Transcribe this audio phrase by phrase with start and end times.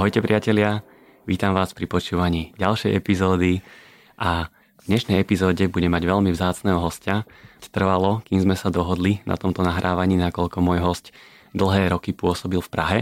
[0.00, 0.80] Ahojte priatelia,
[1.28, 3.60] vítam vás pri počúvaní ďalšej epizódy
[4.16, 4.48] a
[4.80, 7.28] v dnešnej epizóde bude mať veľmi vzácného hostia.
[7.68, 11.12] Trvalo, kým sme sa dohodli na tomto nahrávaní, nakoľko môj host
[11.52, 13.00] dlhé roky pôsobil v Prahe,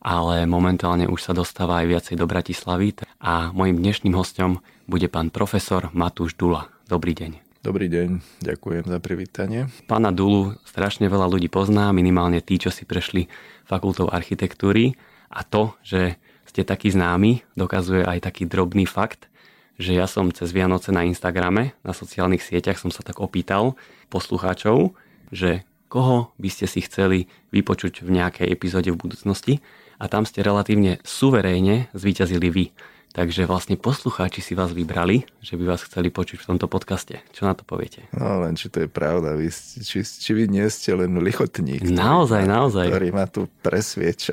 [0.00, 5.28] ale momentálne už sa dostáva aj viacej do Bratislavy a mojim dnešným hostom bude pán
[5.28, 6.72] profesor Matúš Dula.
[6.88, 7.60] Dobrý deň.
[7.60, 9.68] Dobrý deň, ďakujem za privítanie.
[9.84, 13.28] Pána Dulu strašne veľa ľudí pozná, minimálne tí, čo si prešli
[13.68, 14.96] fakultou architektúry
[15.32, 16.20] a to, že
[16.52, 19.32] ste taký známy, dokazuje aj taký drobný fakt,
[19.80, 23.72] že ja som cez Vianoce na Instagrame, na sociálnych sieťach som sa tak opýtal
[24.12, 24.92] poslucháčov,
[25.32, 29.64] že koho by ste si chceli vypočuť v nejakej epizóde v budúcnosti
[29.96, 32.64] a tam ste relatívne suverénne zvíťazili vy.
[33.12, 37.20] Takže vlastne poslucháči si vás vybrali, že by vás chceli počuť v tomto podcaste.
[37.36, 38.08] Čo na to poviete?
[38.16, 39.36] No len, či to je pravda.
[39.36, 39.52] Vy,
[39.84, 41.84] či, či vy nie ste len lichotník.
[41.84, 42.86] Naozaj, ktorý, naozaj.
[42.88, 44.32] Ktorý ma tu presvieča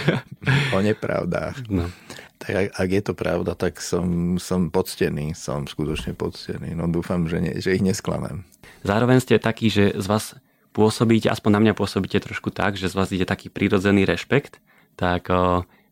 [0.76, 1.68] o nepravdách.
[1.68, 1.92] No.
[2.40, 5.36] Tak ak je to pravda, tak som, som poctený.
[5.36, 6.72] Som skutočne poctený.
[6.72, 8.48] No dúfam, že, nie, že ich nesklamem.
[8.88, 10.32] Zároveň ste taký, že z vás
[10.72, 14.64] pôsobíte, aspoň na mňa pôsobíte trošku tak, že z vás ide taký prirodzený rešpekt,
[14.96, 15.28] tak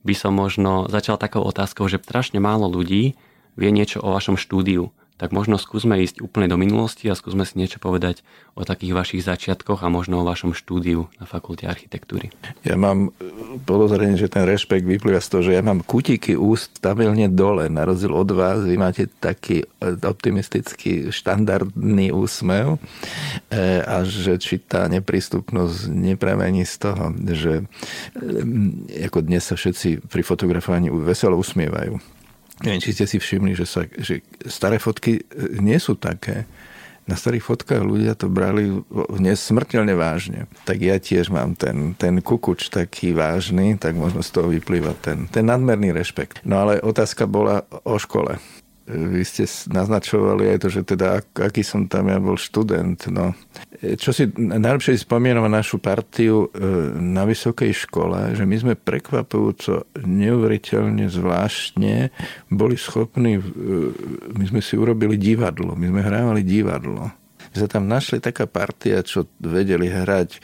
[0.07, 3.19] by som možno začal takou otázkou, že strašne málo ľudí
[3.59, 7.57] vie niečo o vašom štúdiu tak možno skúsme ísť úplne do minulosti a skúsme si
[7.57, 8.21] niečo povedať
[8.53, 12.33] o takých vašich začiatkoch a možno o vašom štúdiu na fakulte architektúry.
[12.65, 13.31] Ja mám e,
[13.65, 17.89] podozrenie, že ten rešpekt vyplýva z toho, že ja mám kutiky úst stabilne dole, na
[17.89, 18.61] rozdiel od vás.
[18.65, 19.67] Vy máte taký e,
[20.05, 22.77] optimistický, štandardný úsmev
[23.49, 27.65] e, a že či tá neprístupnosť nepremení z toho, že
[29.01, 32.16] ako dnes sa všetci pri fotografovaní veselo usmievajú
[32.65, 35.23] Neviem, či ste si všimli, že, sa, že staré fotky e,
[35.61, 36.49] nie sú také.
[37.07, 38.83] Na starých fotkách ľudia to brali
[39.15, 40.51] nesmrteľne vážne.
[40.67, 45.31] Tak ja tiež mám ten, ten kukuč taký vážny, tak možno z toho vyplýva ten,
[45.31, 46.43] ten nadmerný rešpekt.
[46.43, 48.43] No ale otázka bola o škole
[48.87, 53.11] vy ste naznačovali aj to, že teda aký som tam ja bol študent.
[53.11, 53.35] No.
[53.83, 59.91] Čo si najlepšie spomínam na našu partiu e, na vysokej škole, že my sme prekvapujúco
[60.07, 62.15] neuveriteľne zvláštne
[62.55, 63.43] boli schopní, e,
[64.39, 69.29] my sme si urobili divadlo, my sme hrávali divadlo sa tam našli taká partia, čo
[69.41, 70.41] vedeli hrať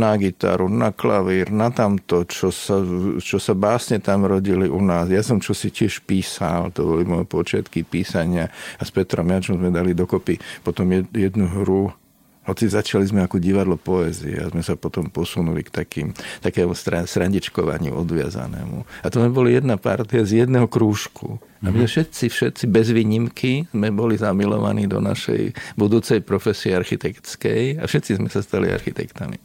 [0.00, 2.80] na gitaru, na klavír, na tamto, čo sa,
[3.20, 5.08] čo sa básne tam rodili u nás.
[5.08, 8.48] Ja som čo si tiež písal, to boli moje počiatky písania
[8.78, 12.03] a s Petrom Jačom sme dali dokopy potom jednu hru
[12.44, 16.08] hoci začali sme ako divadlo poézie a sme sa potom posunuli k takým,
[16.44, 16.76] takému
[17.08, 19.04] srandičkovaniu odviazanému.
[19.04, 21.40] A to sme boli jedna partia z jedného krúžku.
[21.64, 21.88] A my mhm.
[21.88, 28.28] všetci, všetci bez výnimky sme boli zamilovaní do našej budúcej profesie architektskej a všetci sme
[28.28, 29.40] sa stali architektami.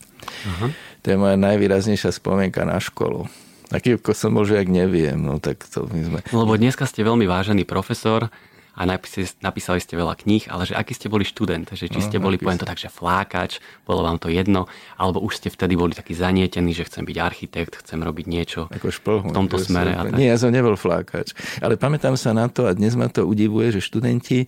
[0.45, 0.67] Aha.
[1.03, 3.31] To je moja najvýraznejšia spomienka na školu.
[3.69, 5.21] Aký som bol žiak, neviem.
[5.21, 6.19] No, tak to my sme...
[6.33, 8.33] Lebo dneska ste veľmi vážený profesor,
[8.79, 12.05] a napísali, napísali ste veľa kníh, ale že aký ste boli študent, že či no,
[12.07, 15.75] ste boli, poviem to tak, že flákač, bolo vám to jedno, alebo už ste vtedy
[15.75, 19.99] boli taký zanietení, že chcem byť architekt, chcem robiť niečo Ako šplhu, v tomto smere.
[19.99, 20.15] A tak.
[20.15, 23.75] Nie, ja som nebol flákač, ale pamätám sa na to a dnes ma to udivuje,
[23.75, 24.47] že študenti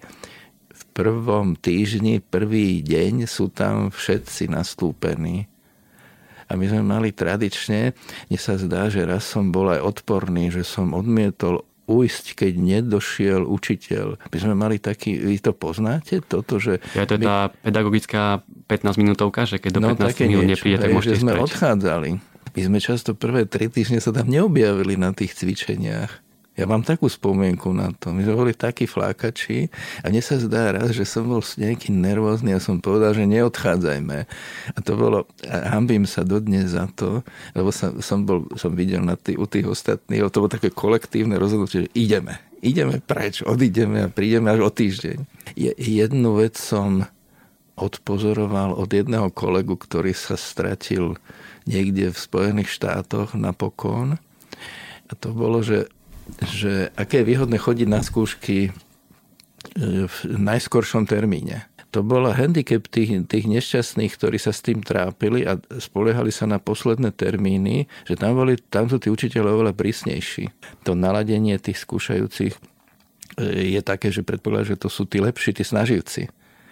[0.72, 5.52] v prvom týždni, prvý deň sú tam všetci nastúpení.
[6.52, 7.96] A my sme mali tradične,
[8.28, 13.42] mne sa zdá, že raz som bol aj odporný, že som odmietol ujsť, keď nedošiel
[13.46, 14.22] učiteľ.
[14.30, 16.80] My sme mali taký, vy to poznáte, toto, že...
[16.94, 17.26] Ja to je my...
[17.26, 18.24] tá pedagogická
[18.70, 22.10] 15 minútovka, že keď do no, 15 minút nepríde, tak môžete že sme odchádzali.
[22.52, 26.31] My sme často prvé tri týždne sa tam neobjavili na tých cvičeniach.
[26.62, 28.14] Ja mám takú spomienku na to.
[28.14, 29.74] My sme boli takí flákači
[30.06, 34.18] a mne sa zdá raz, že som bol nejaký nervózny a som povedal, že neodchádzajme.
[34.70, 37.26] A to bolo, a hambím sa dodnes za to,
[37.58, 41.42] lebo som, som, bol, som videl na tý, u tých ostatných, to bolo také kolektívne
[41.42, 42.38] rozhodnutie, že ideme.
[42.62, 45.18] Ideme preč, odídeme a prídeme až o týždeň.
[45.58, 47.10] Je, jednu vec som
[47.74, 51.18] odpozoroval od jedného kolegu, ktorý sa stratil
[51.66, 54.22] niekde v Spojených štátoch napokon.
[55.10, 55.90] A to bolo, že
[56.40, 58.72] že aké je výhodné chodiť na skúšky e,
[60.08, 61.68] v najskoršom termíne.
[61.92, 66.56] To bola handicap tých, tých nešťastných, ktorí sa s tým trápili a spoliehali sa na
[66.56, 70.48] posledné termíny, že tam, boli, tam sú tí učiteľe oveľa prísnejší.
[70.88, 72.60] To naladenie tých skúšajúcich e,
[73.76, 76.32] je také, že predpokladá, že to sú tí lepší, tí snaživci.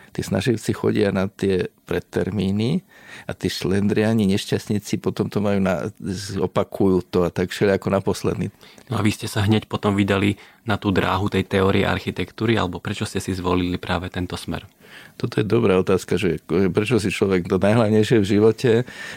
[0.09, 2.81] Tí snaživci chodia na tie predtermíny
[3.25, 5.89] a tí šlendriani, nešťastníci potom to majú na,
[6.37, 8.47] opakujú to a tak všeli ako na posledný.
[8.89, 12.77] No a vy ste sa hneď potom vydali na tú dráhu tej teórie architektúry, alebo
[12.77, 14.69] prečo ste si zvolili práve tento smer?
[15.17, 18.71] Toto je dobrá otázka, že prečo si človek to najhlavnejšie v živote,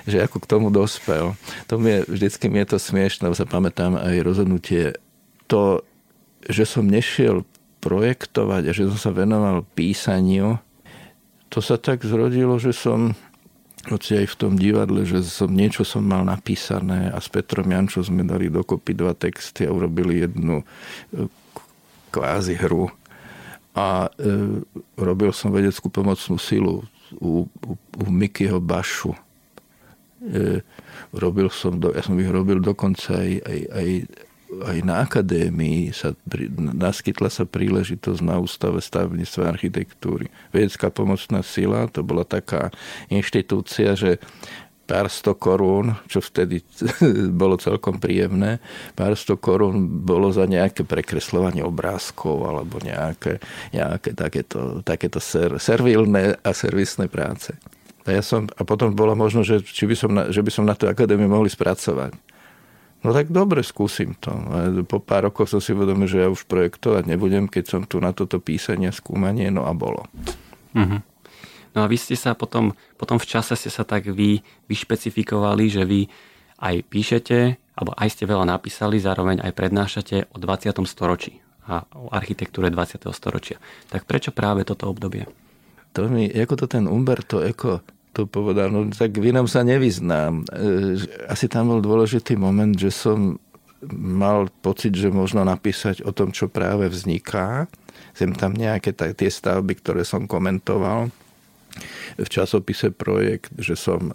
[0.05, 1.37] že ako k tomu dospel.
[1.71, 4.97] To mi je, vždycky mi je to smiešne, sa pamätám aj rozhodnutie
[5.49, 5.85] to,
[6.49, 7.47] že som nešiel
[7.83, 10.59] projektovať a že som sa venoval písaniu,
[11.53, 13.13] to sa tak zrodilo, že som
[13.93, 18.09] hoci aj v tom divadle, že som, niečo som mal napísané a s Petrom Jančom
[18.09, 20.65] sme dali dokopy dva texty a urobili jednu e,
[22.15, 22.89] kvázi hru.
[23.75, 24.63] A e,
[24.97, 26.87] robil som vedeckú pomocnú silu
[27.19, 29.19] u, u, u Mikyho Bašu.
[30.23, 30.63] E,
[31.11, 33.89] robil som, do, ja som ich robil dokonca aj, aj, aj
[34.61, 36.13] aj na akadémii sa
[36.59, 40.29] naskytla sa príležitosť na ústave stavebníctva architektúry.
[40.53, 42.69] Vedecká pomocná sila, to bola taká
[43.09, 44.21] inštitúcia, že
[44.85, 46.61] pár sto korún, čo vtedy
[47.41, 48.61] bolo celkom príjemné,
[48.93, 53.41] pár sto korún bolo za nejaké prekreslovanie obrázkov alebo nejaké,
[53.73, 57.57] nejaké takéto, takéto ser, servilné a servisné práce.
[58.05, 60.67] A, ja som, a potom bolo možno, že, či by som na, že by som
[60.67, 62.32] na tú akadémiu mohli spracovať.
[63.03, 64.31] No tak dobre, skúsim to.
[64.31, 67.99] A po pár rokov som si uvedomil, že ja už projektovať nebudem, keď som tu
[67.99, 70.07] na toto písanie, skúmanie, no a bolo.
[70.71, 71.03] Uh-huh.
[71.75, 74.39] No a vy ste sa potom, potom v čase ste sa tak vy
[74.71, 76.07] vyšpecifikovali, že vy
[76.63, 77.39] aj píšete,
[77.75, 80.71] alebo aj ste veľa napísali, zároveň aj prednášate o 20.
[80.87, 83.03] storočí a o architektúre 20.
[83.11, 83.59] storočia.
[83.91, 85.27] Tak prečo práve toto obdobie?
[85.99, 90.45] To mi, ako to ten Umberto Eco to povedal, no tak v inom sa nevyznám.
[90.53, 91.01] E,
[91.33, 93.41] asi tam bol dôležitý moment, že som
[93.91, 97.67] mal pocit, že možno napísať o tom, čo práve vzniká.
[98.15, 101.11] Sem tam nejaké tie stavby, ktoré som komentoval
[102.21, 104.15] v časopise Projekt, že som e,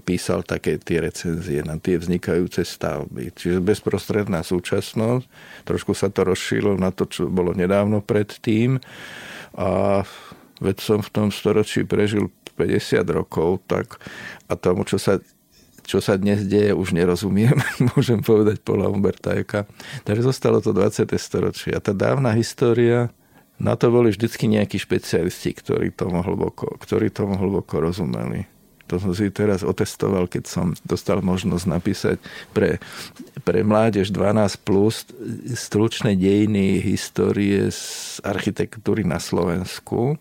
[0.00, 3.36] písal také tie recenzie na tie vznikajúce stavby.
[3.36, 5.24] Čiže bezprostredná súčasnosť,
[5.68, 8.80] trošku sa to rozšírilo na to, čo bolo nedávno predtým
[9.56, 10.00] a
[10.60, 14.00] veď som v tom storočí prežil 50 rokov, tak
[14.48, 15.20] a tomu, čo sa
[15.86, 17.54] čo sa dnes deje, už nerozumiem,
[17.94, 19.70] môžem povedať podľa Umberta Eka.
[20.02, 21.06] Takže zostalo to 20.
[21.14, 21.70] storočie.
[21.70, 23.14] A tá dávna história,
[23.56, 28.50] na to boli vždycky nejakí špecialisti, ktorí tomu hlboko, ktorí tomu hlboko rozumeli.
[28.86, 32.16] To som si teraz otestoval, keď som dostal možnosť napísať
[32.54, 32.78] pre,
[33.42, 35.02] pre mládež 12 plus
[35.58, 40.14] stručné dejiny histórie z architektúry na Slovensku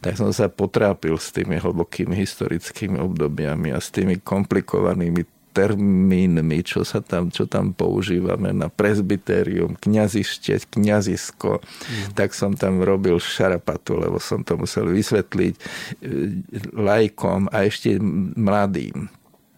[0.00, 6.86] tak som sa potrápil s tými hlbokými historickými obdobiami a s tými komplikovanými termínmi, čo,
[6.86, 12.14] sa tam, čo tam používame na presbyterium, kňazište, kňazisko, mm.
[12.14, 15.60] tak som tam robil šarapatu, lebo som to musel vysvetliť e,
[16.70, 17.98] lajkom a ešte
[18.38, 19.10] mladým.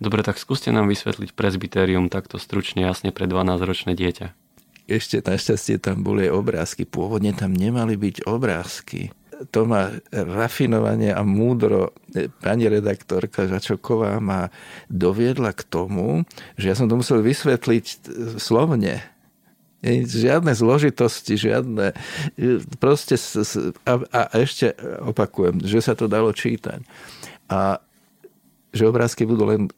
[0.03, 4.35] Dobre, tak skúste nám vysvetliť presbyterium takto stručne, jasne pre 12-ročné dieťa.
[4.91, 6.83] Ešte našťastie tam boli obrázky.
[6.83, 9.15] Pôvodne tam nemali byť obrázky
[9.51, 11.97] to má rafinovanie a múdro
[12.45, 14.53] pani redaktorka Žačoková ma
[14.93, 16.29] doviedla k tomu,
[16.61, 17.85] že ja som to musel vysvetliť
[18.39, 19.03] slovne.
[19.83, 21.91] Žiadne zložitosti, žiadne...
[22.79, 23.19] Proste...
[23.83, 26.87] A, a ešte opakujem, že sa to dalo čítať.
[27.51, 27.83] A
[28.73, 29.69] že obrázky budú len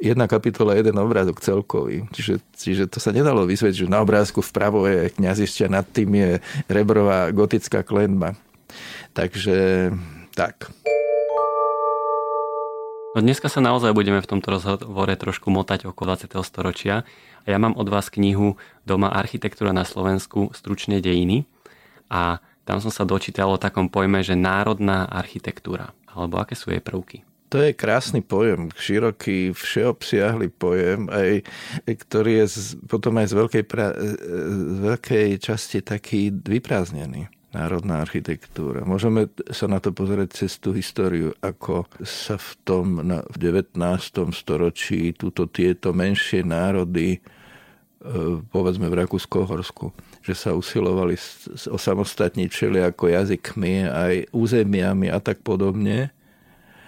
[0.00, 2.08] jedna kapitola, jeden obrázok celkový.
[2.16, 6.30] Čiže, čiže to sa nedalo vysvetliť, že na obrázku vpravo je kniazišťa, nad tým je
[6.70, 8.32] rebrová gotická klenba.
[9.12, 9.92] Takže
[10.32, 10.72] tak.
[13.12, 16.32] No dneska sa naozaj budeme v tomto rozhovore trošku motať okolo 20.
[16.48, 17.04] storočia.
[17.44, 18.56] A ja mám od vás knihu
[18.88, 21.44] Doma architektúra na Slovensku, stručne dejiny.
[22.08, 25.92] A tam som sa dočítal o takom pojme, že národná architektúra.
[26.08, 27.20] Alebo aké sú jej prvky?
[27.52, 31.44] To je krásny pojem, široký, všeobsiahly pojem, aj,
[31.84, 33.92] ktorý je potom aj z veľkej, pra,
[34.72, 38.84] z veľkej časti taký vyprázdnený národná architektúra.
[38.84, 43.76] Môžeme sa na to pozrieť cez tú históriu, ako sa v tom na, v 19.
[44.32, 47.20] storočí túto tieto menšie národy e,
[48.48, 49.92] povedzme v Rakúsko-Horsku,
[50.24, 51.16] že sa usilovali
[51.68, 56.08] osamostatniť všeli ako jazykmi, aj územiami a tak podobne.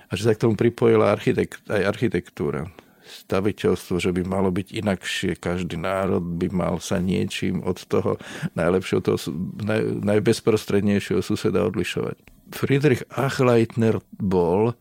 [0.08, 2.68] A že sa k tomu pripojila architekt, aj architektúra
[3.04, 5.36] staviteľstvo, že by malo byť inakšie.
[5.36, 8.16] Každý národ by mal sa niečím od toho
[8.56, 9.18] najlepšieho, toho,
[9.60, 12.16] naj, najbezprostrednejšieho suseda odlišovať.
[12.52, 14.72] Friedrich Achleitner bol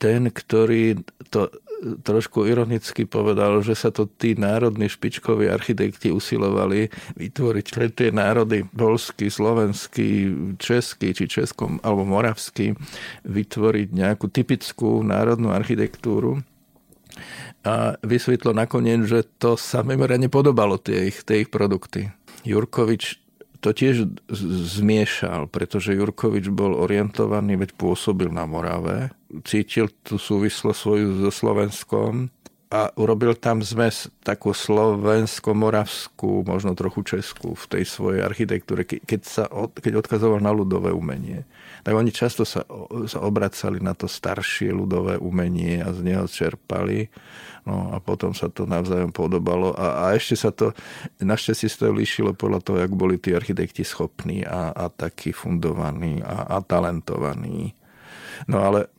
[0.00, 7.66] ten, ktorý to trošku ironicky povedal, že sa to tí národní špičkoví architekti usilovali vytvoriť
[7.74, 10.30] pre tie národy polský, slovenský,
[10.62, 12.78] český či českom alebo moravský
[13.26, 16.46] vytvoriť nejakú typickú národnú architektúru
[17.62, 22.10] a vysvetlo nakoniec, že to sa mimoriadne podobalo tie ich, tie ich produkty.
[22.42, 23.22] Jurkovič
[23.62, 24.10] to tiež
[24.74, 29.14] zmiešal, pretože Jurkovič bol orientovaný, veď pôsobil na Morave,
[29.46, 32.34] cítil tú súvislosť svoju so Slovenskom
[32.74, 39.46] a urobil tam zmes takú slovensko-moravskú, možno trochu českú v tej svojej architektúre, keď, sa,
[39.78, 41.46] keď odkazoval na ľudové umenie.
[41.82, 42.62] Tak oni často sa,
[43.10, 47.10] sa obracali na to staršie ľudové umenie a z neho čerpali
[47.62, 50.74] No a potom sa to navzájom podobalo a, a ešte sa to,
[51.22, 56.18] našťastie sa to líšilo podľa toho, jak boli tí architekti schopní a, a takí fundovaní
[56.26, 57.70] a, a talentovaní.
[58.50, 58.90] No ale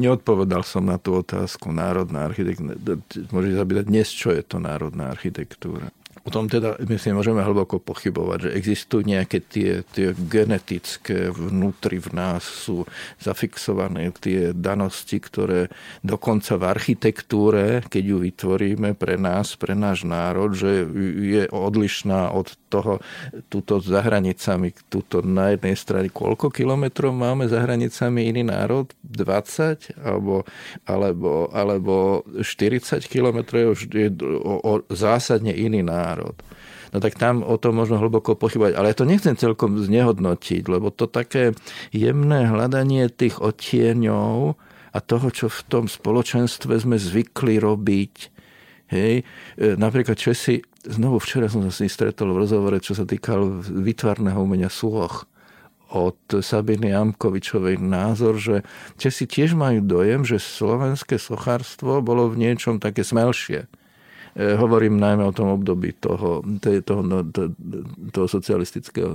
[0.00, 2.80] neodpovedal som na tú otázku národná architektúra.
[3.28, 5.92] Môžete zapýtať dnes, čo je to národná architektúra.
[6.22, 12.14] O tom teda, myslím, môžeme hlboko pochybovať, že existujú nejaké tie, tie genetické vnútri v
[12.14, 12.86] nás sú
[13.18, 15.74] zafixované tie danosti, ktoré
[16.06, 20.86] dokonca v architektúre, keď ju vytvoríme pre nás, pre náš národ, že
[21.18, 23.02] je odlišná od toho,
[23.50, 28.86] túto za hranicami, túto na jednej strane, koľko kilometrov máme za hranicami iný národ?
[29.02, 29.98] 20?
[29.98, 30.46] Alebo,
[30.86, 36.36] alebo, alebo 40 kilometrov je o, o, zásadne iný národ národ.
[36.94, 38.78] No tak tam o tom možno hlboko pochybať.
[38.78, 41.56] Ale ja to nechcem celkom znehodnotiť, lebo to také
[41.90, 44.54] jemné hľadanie tých odtieňov
[44.94, 48.14] a toho, čo v tom spoločenstve sme zvykli robiť.
[48.94, 49.26] Hej,
[49.58, 54.38] e, napríklad Česi, znovu včera som sa s stretol v rozhovore, čo sa týkal vytvarného
[54.38, 55.26] umenia súloch
[55.90, 58.62] od Sabiny Amkovičovej názor, že
[59.02, 63.66] Česi tiež majú dojem, že slovenské sochárstvo bolo v niečom také smelšie
[64.34, 66.42] hovorím najmä o tom období toho,
[66.82, 67.22] toho, no,
[68.10, 69.14] toho socialistického,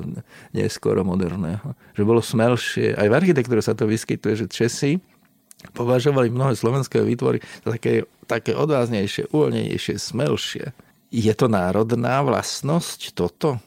[0.55, 1.75] neskoro moderného.
[1.91, 2.95] Že bolo smelšie.
[2.95, 4.95] Aj v architektúre sa to vyskytuje, že Česi
[5.75, 10.71] považovali mnohé slovenské výtvory za také, také odváznejšie, uvoľnejšie, smelšie.
[11.11, 13.59] Je to národná vlastnosť toto?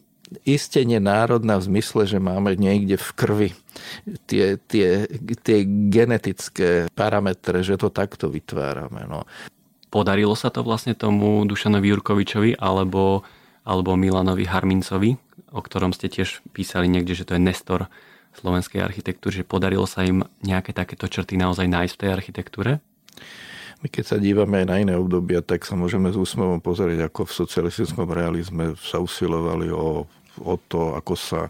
[0.48, 3.50] Isté národná v zmysle, že máme niekde v krvi
[4.24, 5.04] tie, tie,
[5.44, 5.58] tie
[5.92, 9.04] genetické parametre, že to takto vytvárame.
[9.04, 9.28] No.
[9.92, 13.28] Podarilo sa to vlastne tomu Dušanovi Jurkovičovi alebo,
[13.68, 15.20] alebo Milanovi Harmincovi,
[15.52, 17.92] o ktorom ste tiež písali niekde, že to je Nestor
[18.32, 22.72] slovenskej architektúry, že podarilo sa im nejaké takéto črty naozaj nájsť v tej architektúre?
[23.84, 27.28] My keď sa dívame aj na iné obdobia, tak sa môžeme s úsmevom pozrieť, ako
[27.28, 30.08] v socialistickom realizme sa usilovali o
[30.40, 31.40] o to, ako sa,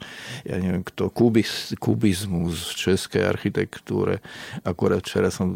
[0.42, 4.18] ja neviem kto, kubis, kubizmus v českej architektúre.
[4.66, 5.46] Akurát včera som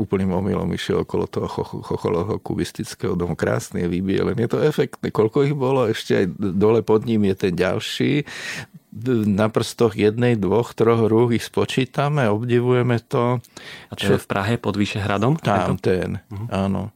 [0.00, 1.48] úplným omylom išiel okolo toho
[1.84, 3.36] chocholovho kubistického domu.
[3.36, 3.88] Krásne je.
[4.40, 5.12] Je to efektné.
[5.12, 5.84] Koľko ich bolo?
[5.90, 8.24] Ešte aj dole pod ním je ten ďalší
[9.26, 13.38] na prstoch jednej, dvoch, troch rúk ich spočítame, obdivujeme to.
[13.86, 15.38] A čo je v Prahe pod Vyšehradom?
[15.38, 16.50] Tam ten, uh-huh.
[16.50, 16.90] áno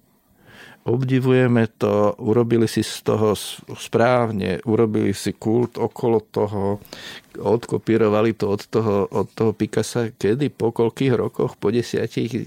[0.85, 3.33] obdivujeme to, urobili si z toho
[3.73, 6.77] správne, urobili si kult okolo toho,
[7.41, 12.41] odkopírovali to od toho, od toho Picasa, kedy, po koľkých rokoch, po desiatich, e,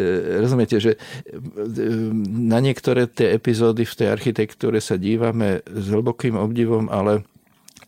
[0.00, 0.04] e,
[0.40, 0.98] rozumiete, že e,
[2.48, 7.28] na niektoré tie epizódy v tej architektúre sa dívame s hlbokým obdivom, ale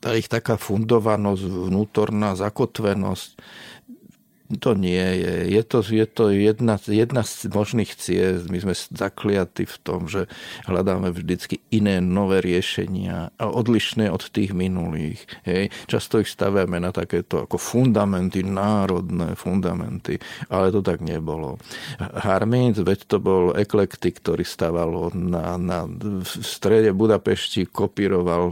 [0.05, 3.41] tá ich taká fundovanosť, vnútorná zakotvenosť,
[4.59, 5.35] to nie je.
[5.47, 8.51] Je to, je to jedna, jedna z možných ciest.
[8.51, 10.27] My sme zakliatí v tom, že
[10.67, 15.23] hľadáme vždycky iné nové riešenia odlišné od tých minulých.
[15.47, 15.71] Hej.
[15.87, 20.19] Často ich staviame na takéto ako fundamenty, národné fundamenty,
[20.51, 21.63] ale to tak nebolo.
[22.01, 28.51] Harminc, veď to bol eklektik, ktorý staval na, na, v strede Budapešti, kopíroval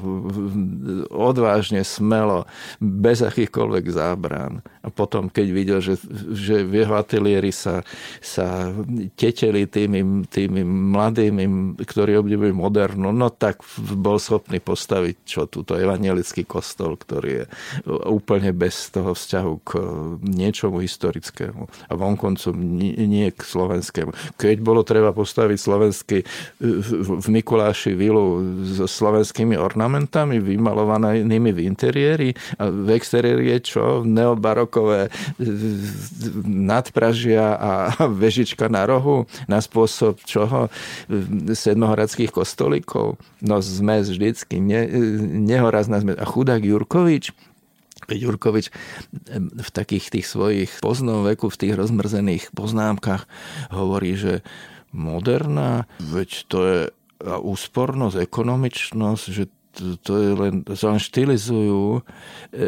[1.11, 2.47] odvážne, smelo,
[2.78, 4.62] bez akýchkoľvek zábran.
[4.85, 5.95] A potom, keď videl, že,
[6.37, 7.80] že v jeho ateliéri sa,
[8.21, 8.68] sa
[9.16, 13.64] teteli tými, tými mladými, ktorí obdivujú modernu, no tak
[13.97, 17.45] bol schopný postaviť čo túto evangelický kostol, ktorý je
[18.09, 19.71] úplne bez toho vzťahu k
[20.25, 24.37] niečomu historickému a vonkoncom nie k slovenskému.
[24.37, 26.18] Keď bolo treba postaviť slovenský
[27.18, 32.28] v Mikuláši vilu so slovenskými ornamentami vymalovanými v interiéri
[32.59, 33.85] a v exteriéri je čo?
[34.02, 35.09] Neobarokové
[36.44, 37.70] nadpražia a
[38.23, 40.73] vežička na rohu na spôsob čoho?
[41.52, 43.20] Sedmohradských kostolíkov.
[43.40, 44.87] No zmes vždycky, ne,
[45.49, 46.16] nehorazná zmes.
[46.18, 47.32] A chudák Jurkovič,
[48.08, 48.73] Jurkovič
[49.37, 53.28] v takých tých svojich poznom veku, v tých rozmrzených poznámkach
[53.68, 54.40] hovorí, že
[54.94, 56.80] moderná, veď to je
[57.20, 59.50] úspornosť, ekonomičnosť, že
[60.02, 62.00] to je len, sa len štilizujú.
[62.50, 62.62] E,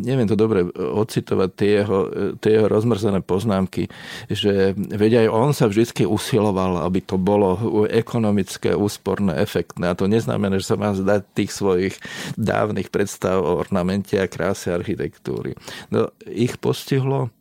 [0.00, 1.98] neviem to dobre ocitovať tie jeho,
[2.40, 3.92] tie jeho rozmrzené poznámky,
[4.28, 9.92] že veď aj on sa vždy usiloval, aby to bolo ekonomické, úsporné, efektné.
[9.92, 11.94] A to neznamená, že sa má zdať tých svojich
[12.36, 15.56] dávnych predstav o ornamente a kráse architektúry.
[15.92, 17.32] No, ich postihlo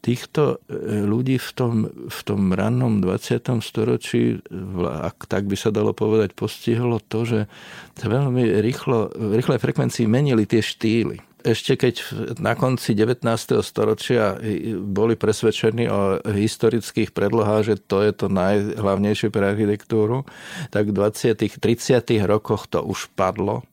[0.00, 3.60] týchto e, ľudí v tom, v tom rannom 20.
[3.60, 4.40] storočí,
[4.84, 7.38] ak tak by sa dalo povedať, postihlo to, že
[8.00, 11.20] veľmi rýchlo, v rýchlej frekvencii menili tie štýly.
[11.40, 11.94] Ešte keď
[12.36, 13.24] na konci 19.
[13.64, 14.36] storočia
[14.84, 20.28] boli presvedčení o historických predlohách, že to je to najhlavnejšie pre architektúru,
[20.68, 21.40] tak v 20.
[21.40, 22.04] 30.
[22.28, 23.64] rokoch to už padlo.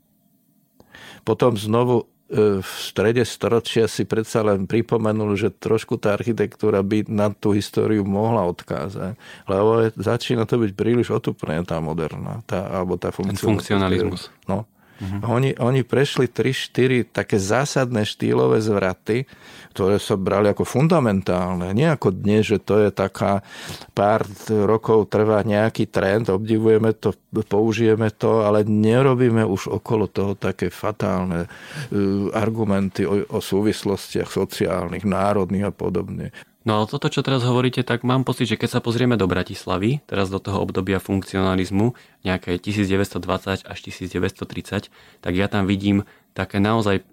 [1.28, 7.08] Potom znovu E, v strede storočia si predsa len pripomenul, že trošku tá architektúra by
[7.08, 9.16] na tú históriu mohla odkázať.
[9.48, 14.28] Lebo začína to byť príliš otupné, tá moderná, tá, alebo tá funkcionalizmus.
[14.44, 14.68] No,
[14.98, 15.38] Uh-huh.
[15.38, 19.30] Oni, oni prešli 3-4 také zásadné štýlové zvraty,
[19.78, 21.70] ktoré sa brali ako fundamentálne.
[21.78, 23.46] Nie ako dnes, že to je taká
[23.94, 27.14] pár rokov trvá nejaký trend, obdivujeme to,
[27.46, 35.06] použijeme to, ale nerobíme už okolo toho také fatálne uh, argumenty o, o súvislostiach sociálnych,
[35.06, 36.34] národných a podobne.
[36.68, 40.04] No ale toto, čo teraz hovoríte, tak mám pocit, že keď sa pozrieme do Bratislavy,
[40.04, 41.96] teraz do toho obdobia funkcionalizmu,
[42.28, 44.92] nejaké 1920 až 1930,
[45.24, 46.04] tak ja tam vidím
[46.36, 47.08] také naozaj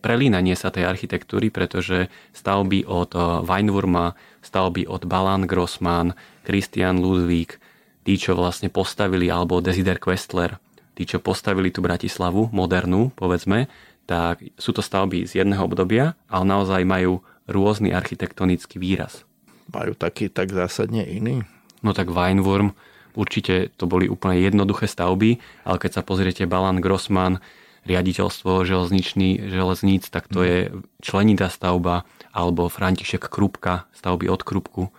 [0.00, 6.16] prelínanie sa tej architektúry, pretože stavby od eh, Weinwurma, stavby od Balan Grossman,
[6.48, 7.60] Christian Ludwig,
[8.08, 10.56] tí, čo vlastne postavili, alebo Desider Questler,
[10.96, 13.68] tí, čo postavili tú Bratislavu, modernú, povedzme,
[14.08, 19.26] tak sú to stavby z jedného obdobia, ale naozaj majú rôzny architektonický výraz.
[19.70, 21.46] Majú taký tak zásadne iný?
[21.82, 22.74] No tak Weinwurm,
[23.14, 27.42] určite to boli úplne jednoduché stavby, ale keď sa pozriete Balan Grossman,
[27.80, 30.46] riaditeľstvo železničný, železníc, tak to mhm.
[30.46, 30.58] je
[31.00, 34.92] členitá stavba, alebo František Krupka, stavby od Krupku.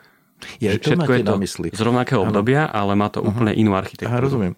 [0.58, 1.68] Ja to máte je to na mysli.
[1.70, 3.30] z rovnakého obdobia, ale má to uh-huh.
[3.30, 4.10] úplne inú architektúru.
[4.10, 4.54] Aha, rozumiem.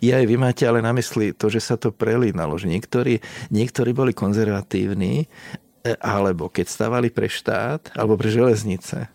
[0.00, 3.20] Ja aj vy máte ale na mysli to, že sa to prelínalo, že niektorí,
[3.52, 5.28] niektorí boli konzervatívni
[5.98, 9.08] alebo keď stavali pre štát, alebo pre železnice.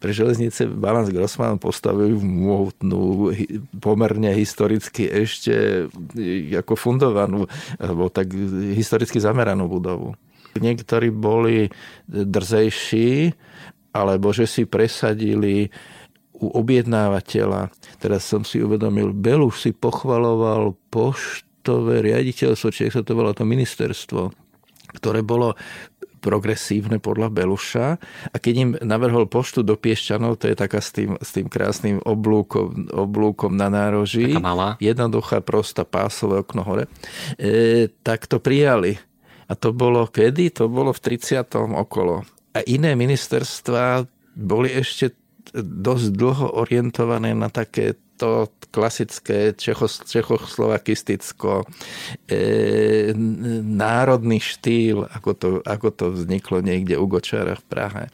[0.00, 3.30] Pre železnice Balans Grossman postavili mohutnú,
[3.78, 7.46] pomerne historicky ešte e, ako fundovanú,
[7.76, 8.32] alebo tak
[8.74, 10.16] historicky zameranú budovu.
[10.54, 11.68] Niektorí boli
[12.08, 13.34] drzejší,
[13.94, 15.70] alebo že si presadili
[16.34, 17.70] u objednávateľa.
[18.02, 24.34] Teraz som si uvedomil, Beluš si pochvaloval poštové riaditeľstvo, či sa to volá to ministerstvo,
[24.98, 25.54] ktoré bolo
[26.24, 27.86] progresívne podľa Beluša
[28.32, 32.00] a keď im navrhol poštu do Piešťanov, to je taká s tým, s tým krásnym
[32.00, 34.32] oblúkom, oblúkom na nároží,
[34.80, 36.88] jednoduchá, prostá pásové okno hore,
[37.36, 38.96] e, tak to prijali.
[39.44, 40.56] A to bolo kedy?
[40.56, 41.44] To bolo v 30.
[41.76, 42.24] okolo.
[42.56, 45.12] A iné ministerstva boli ešte
[45.52, 48.00] dosť dlho orientované na také
[48.74, 51.62] klasické čechoslovakisticko
[52.26, 53.14] e,
[53.62, 58.04] národný štýl, ako to, ako to vzniklo niekde u Gočára v Prahe.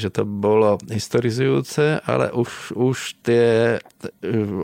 [0.00, 3.76] Že to bolo historizujúce, ale už, už tie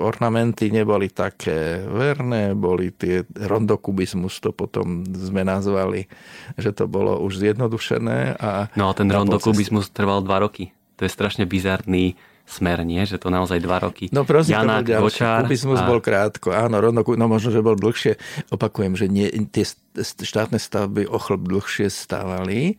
[0.00, 6.08] ornamenty neboli také verné, boli tie rondokubizmus, to potom sme nazvali,
[6.56, 8.40] že to bolo už zjednodušené.
[8.40, 10.72] A no a ten rondokubizmus trval dva roky.
[10.96, 13.02] To je strašne bizarný smer, nie?
[13.08, 14.12] Že to naozaj dva roky.
[14.12, 15.42] No prosím, Janák, to Gočár.
[15.44, 15.88] Kubizmus a...
[15.88, 18.20] bol krátko, áno, rovno, no možno, že bol dlhšie.
[18.52, 19.64] Opakujem, že nie, tie
[20.04, 22.76] štátne stavby o chlb dlhšie stávali,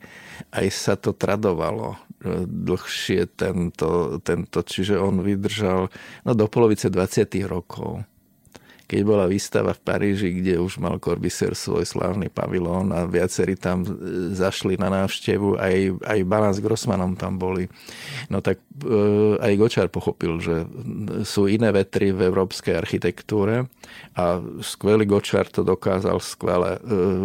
[0.53, 5.89] aj sa to tradovalo e, dlhšie tento, tento, čiže on vydržal
[6.23, 7.25] no, do polovice 20.
[7.49, 8.05] rokov
[8.85, 13.81] keď bola výstava v Paríži, kde už mal Corbiser svoj slávny pavilón a viacerí tam
[13.81, 13.89] e,
[14.37, 17.65] zašli na návštevu, aj, aj Balán s Grossmanom tam boli.
[18.29, 20.69] No tak e, aj Gočár pochopil, že
[21.25, 23.65] sú iné vetry v európskej architektúre
[24.13, 26.79] a skvelý Gočár to dokázal skvele e,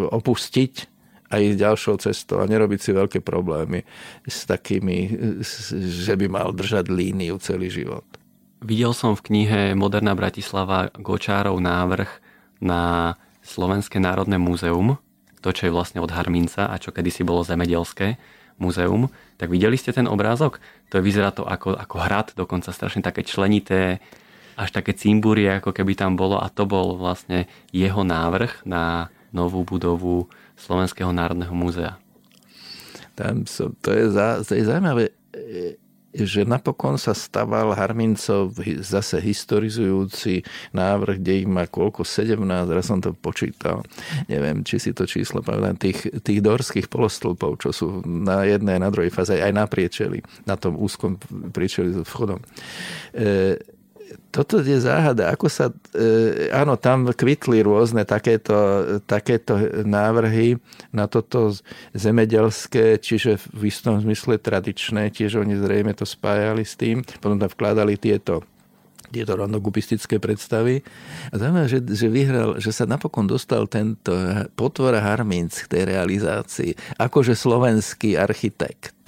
[0.09, 0.89] opustiť
[1.31, 3.87] aj ďalšou cestou a nerobiť si veľké problémy
[4.27, 5.15] s takými,
[5.87, 8.03] že by mal držať líniu celý život.
[8.61, 12.11] Videl som v knihe Moderná Bratislava Gočárov návrh
[12.61, 15.01] na Slovenské národné múzeum,
[15.41, 18.21] to, čo je vlastne od Harminca a čo kedysi bolo zemedelské
[18.61, 19.09] múzeum,
[19.41, 20.61] tak videli ste ten obrázok?
[20.93, 24.05] To je, vyzerá to ako, ako hrad, dokonca strašne také členité,
[24.61, 29.65] až také cimbúrie, ako keby tam bolo a to bol vlastne jeho návrh na novú
[29.65, 30.29] budovu
[30.61, 31.97] Slovenského národného múzea.
[33.17, 35.17] Tam so, to, je za, to je zaujímavé
[36.11, 40.43] že napokon sa staval Harmincov zase historizujúci
[40.75, 43.87] návrh, kde ich má koľko, 17, raz som to počítal,
[44.27, 48.91] neviem, či si to číslo pamätám, tých, tých dorských polostĺpov, čo sú na jednej, na
[48.91, 50.19] druhej fáze, aj na priečeli,
[50.51, 51.15] na tom úzkom
[51.55, 52.43] priečeli s vchodom.
[53.15, 53.55] E,
[54.31, 55.31] toto je záhada.
[55.35, 58.55] Ako sa, e, áno, tam kvitli rôzne takéto,
[59.05, 60.59] takéto návrhy
[60.95, 61.55] na toto
[61.95, 67.51] zemedelské, čiže v istom zmysle tradičné, tiež oni zrejme to spájali s tým, potom tam
[67.51, 68.47] vkladali tieto
[69.11, 70.87] tieto rondogupistické predstavy.
[71.35, 74.15] A znamená, že, že vyhral, že sa napokon dostal tento
[74.55, 79.00] potvor Harminc k tej realizácii, akože slovenský architekt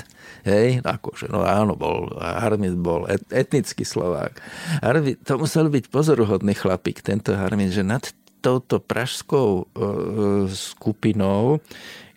[0.42, 4.34] Hej, akože, no áno, bol, Harmit bol et, etnický Slovák.
[4.82, 8.02] Harmit, to musel byť pozoruhodný chlapík, tento Harmit, že nad
[8.42, 9.64] touto pražskou e,
[10.50, 11.62] skupinou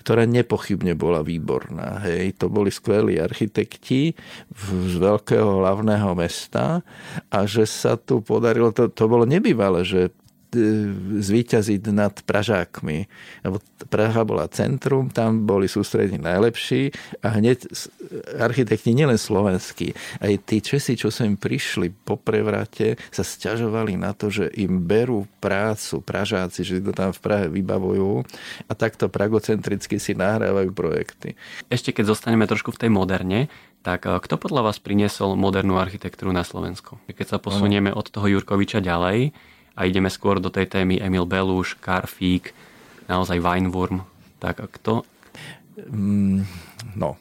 [0.06, 1.98] ktorá nepochybne bola výborná.
[2.06, 2.38] Hej.
[2.38, 4.14] To boli skvelí architekti
[4.54, 6.86] z veľkého hlavného mesta
[7.34, 10.14] a že sa tu podarilo, to, to bolo nebývalé, že
[11.20, 12.98] zvíťaziť nad Pražákmi.
[13.44, 13.60] Lebo
[13.92, 17.68] Praha bola centrum, tam boli sústrední najlepší a hneď
[18.40, 24.32] architekti nielen slovenskí, aj tí Česi, čo sem prišli po prevrate, sa sťažovali na to,
[24.32, 28.26] že im berú prácu Pražáci, že to tam v Prahe vybavujú
[28.66, 31.38] a takto pragocentricky si nahrávajú projekty.
[31.70, 33.52] Ešte keď zostaneme trošku v tej moderne,
[33.86, 36.98] tak eh, kto podľa vás priniesol modernú architektúru na Slovensko?
[37.06, 39.30] Keď sa posunieme od toho Jurkoviča ďalej,
[39.76, 42.56] a ideme skôr do tej témy Emil Beluš, Karfík,
[43.12, 44.08] naozaj Weinwurm.
[44.40, 44.94] Tak a kto?
[45.76, 46.48] Mm,
[46.96, 47.20] no,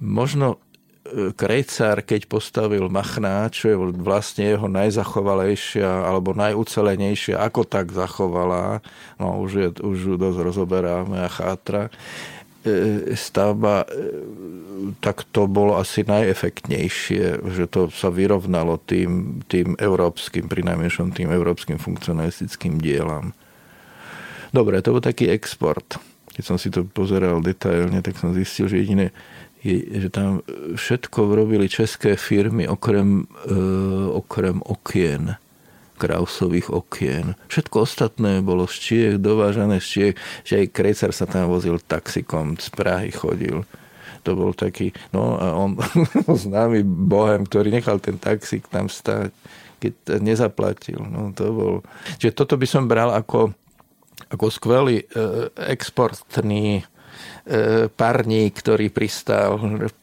[0.00, 0.56] možno
[1.04, 8.80] e, Krejcár, keď postavil Machná, čo je vlastne jeho najzachovalejšia alebo najucelenejšia, ako tak zachovala,
[9.20, 11.92] no už, je, už dosť rozoberáme a chátra,
[13.16, 14.12] stavba, e,
[15.00, 21.32] tak to bolo asi najefektnejšie, že to sa vyrovnalo tým, tým európskym, pri najmenšom tým
[21.32, 23.32] európskym funkcionalistickým dielam.
[24.52, 25.96] Dobre, to bol taký export.
[26.36, 29.06] Keď som si to pozeral detailne, tak som zistil, že jediné,
[29.64, 30.44] je, že tam
[30.76, 33.56] všetko robili české firmy okrem, e,
[34.12, 35.40] okrem okien
[36.00, 37.36] Krausových okien.
[37.52, 40.14] Všetko ostatné bolo z Čiech, dovážané z Čiech,
[40.48, 43.68] že aj Krecar sa tam vozil taxikom, z Prahy chodil.
[44.24, 45.76] To bol taký, no a on
[46.44, 49.32] známy bohem, ktorý nechal ten taxík tam stáť,
[49.80, 51.00] keď nezaplatil.
[51.04, 51.74] No to bol...
[52.16, 53.52] Čiže toto by som bral ako,
[54.32, 55.04] ako skvelý e,
[55.72, 59.99] exportný e, parník, ktorý pristal v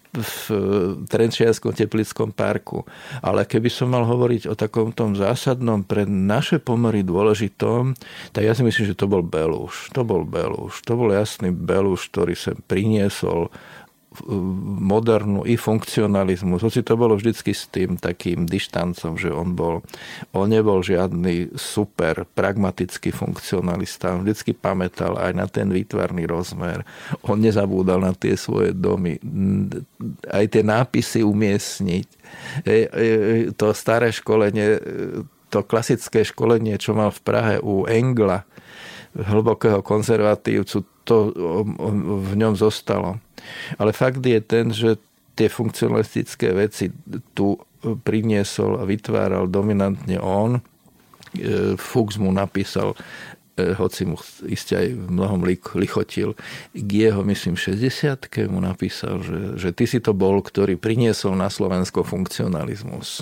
[1.07, 2.83] Trenčianskom teplickom parku.
[3.21, 7.93] Ale keby som mal hovoriť o takom tom zásadnom pre naše pomery dôležitom,
[8.33, 9.93] tak ja si myslím, že to bol Beluš.
[9.93, 10.81] To bol Beluš.
[10.85, 13.49] To bol jasný Beluš, ktorý sem priniesol
[14.81, 16.65] modernú i funkcionalizmus.
[16.65, 19.85] Hoci to bolo vždycky s tým takým dištancom, že on bol,
[20.33, 24.17] on nebol žiadny super pragmatický funkcionalista.
[24.17, 26.81] On vždycky pamätal aj na ten výtvarný rozmer.
[27.27, 29.21] On nezabúdal na tie svoje domy.
[30.31, 32.07] Aj tie nápisy umiestniť.
[33.55, 34.79] To staré školenie,
[35.47, 38.43] to klasické školenie, čo mal v Prahe u Engla,
[39.17, 41.17] hlbokého konzervatívcu, to
[42.27, 43.17] v ňom zostalo.
[43.79, 44.99] Ale fakt je ten, že
[45.37, 46.89] tie funkcionalistické veci
[47.37, 50.57] tu priniesol a vytváral dominantne on.
[50.57, 50.61] E,
[51.77, 52.97] Fuchs mu napísal
[53.53, 54.17] e, hoci mu
[54.49, 55.45] iste aj v mnohom
[55.77, 56.33] lichotil,
[56.73, 61.53] k jeho, myslím, 60 mu napísal, že, že ty si to bol, ktorý priniesol na
[61.53, 63.21] Slovensko funkcionalizmus.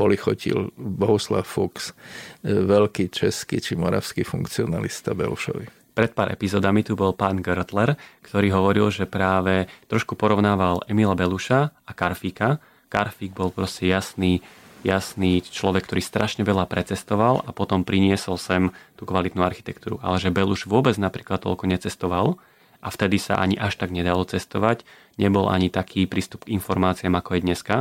[0.00, 1.92] Polichotil Bohuslav Fuchs,
[2.40, 8.56] e, veľký český či moravský funkcionalista Belšovi pred pár epizódami tu bol pán Gertler, ktorý
[8.56, 12.56] hovoril, že práve trošku porovnával Emila Beluša a Karfíka.
[12.88, 14.40] Karfík bol proste jasný,
[14.80, 20.00] jasný človek, ktorý strašne veľa precestoval a potom priniesol sem tú kvalitnú architektúru.
[20.00, 22.40] Ale že Beluš vôbec napríklad toľko necestoval
[22.80, 24.88] a vtedy sa ani až tak nedalo cestovať,
[25.20, 27.76] nebol ani taký prístup k informáciám, ako je dneska,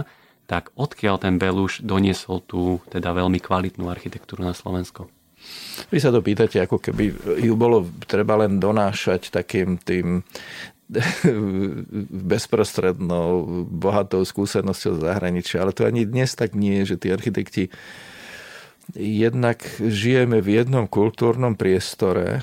[0.49, 5.05] tak odkiaľ ten Beluš doniesol tú teda veľmi kvalitnú architektúru na Slovensko?
[5.93, 10.25] Vy sa to pýtate, ako keby ju bolo treba len donášať takým tým
[12.33, 15.61] bezprostrednou, bohatou skúsenosťou zahraničia.
[15.61, 17.69] Ale to ani dnes tak nie, že tí architekti
[18.97, 22.41] jednak žijeme v jednom kultúrnom priestore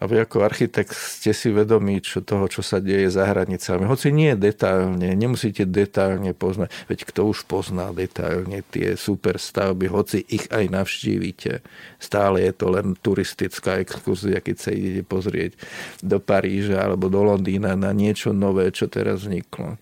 [0.00, 3.84] A vy ako architekt ste si vedomí čo toho, čo sa deje za hranicami.
[3.84, 6.72] Hoci nie detailne, nemusíte detailne poznať.
[6.88, 11.60] Veď kto už pozná detailne tie super stavby, hoci ich aj navštívite.
[12.00, 15.60] Stále je to len turistická exkurzia, keď sa idete pozrieť
[16.00, 19.76] do Paríža alebo do Londýna na niečo nové, čo teraz vzniklo.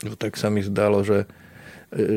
[0.00, 1.28] No, tak sa mi zdalo, že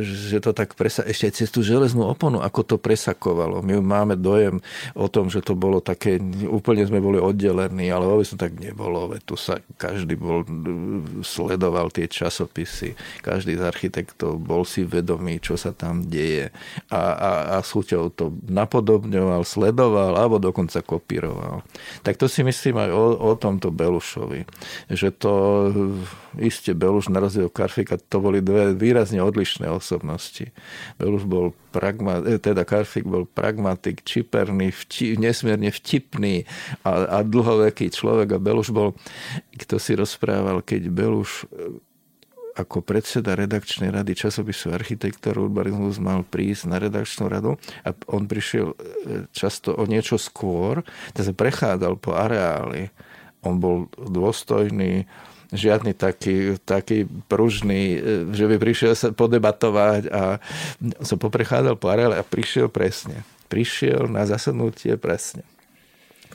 [0.01, 1.03] že to tak presa...
[1.03, 3.59] ešte cez tú železnú oponu, ako to presakovalo.
[3.59, 4.63] My máme dojem
[4.95, 9.11] o tom, že to bolo také, úplne sme boli oddelení, ale vôbec to tak nebolo.
[9.11, 10.47] Veď tu sa každý bol,
[11.21, 16.55] sledoval tie časopisy, každý z architektov bol si vedomý, čo sa tam deje
[16.87, 21.67] a, a, a súťou to napodobňoval, sledoval alebo dokonca kopíroval.
[22.07, 24.47] Tak to si myslím aj o, o tomto Belušovi,
[24.87, 25.33] že to
[26.39, 30.51] iste Beluš na rozdiel Karfika, to boli dve výrazne odlišné osobnosti.
[30.99, 36.47] Belus bol pragma, eh, teda Karfik bol pragmatik, čiperný, vtip, nesmierne vtipný
[36.87, 38.95] a, a dlhoveký človek a Beluš bol,
[39.55, 41.79] kto si rozprával, keď Beluš eh,
[42.55, 48.71] ako predseda redakčnej rady časopisu Architektúra urbanizmus mal prísť na redakčnú radu a on prišiel
[48.71, 48.75] eh,
[49.35, 52.89] často o niečo skôr, sa prechádzal po areáli.
[53.45, 55.05] On bol dôstojný,
[55.55, 57.99] žiadny taký, taký pružný, e,
[58.35, 60.37] že by prišiel sa podebatovať a
[61.01, 63.23] som poprechádzal po areále a prišiel presne.
[63.47, 65.47] Prišiel na zasadnutie presne.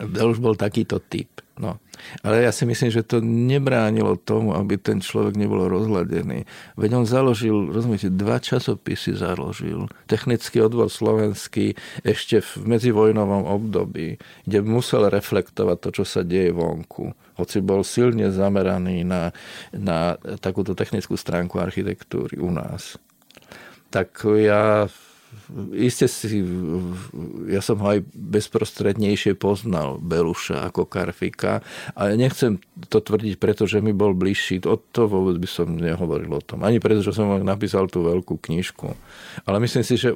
[0.01, 1.29] Už bol takýto typ.
[1.61, 1.77] No.
[2.25, 6.49] Ale ja si myslím, že to nebránilo tomu, aby ten človek nebol rozhľadený.
[6.81, 9.85] Veď on založil, rozumiete, dva časopisy založil.
[10.09, 14.17] Technický odbor slovenský ešte v medzivojnovom období,
[14.49, 17.13] kde musel reflektovať to, čo sa deje vonku.
[17.37, 19.29] Hoci bol silne zameraný na,
[19.77, 22.97] na takúto technickú stránku architektúry u nás.
[23.93, 24.89] Tak ja
[25.75, 26.43] iste si,
[27.51, 31.63] ja som ho aj bezprostrednejšie poznal Beluša ako Karfika,
[31.95, 32.59] ale nechcem
[32.91, 34.63] to tvrdiť, pretože mi bol bližší.
[34.67, 36.63] O to vôbec by som nehovoril o tom.
[36.67, 38.95] Ani preto, že som napísal tú veľkú knižku.
[39.47, 40.15] Ale myslím si, že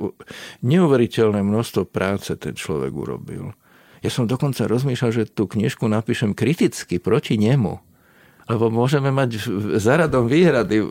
[0.62, 3.54] neuveriteľné množstvo práce ten človek urobil.
[4.04, 7.94] Ja som dokonca rozmýšľal, že tú knižku napíšem kriticky proti nemu
[8.44, 9.40] lebo môžeme mať
[9.80, 10.84] za radom výhrady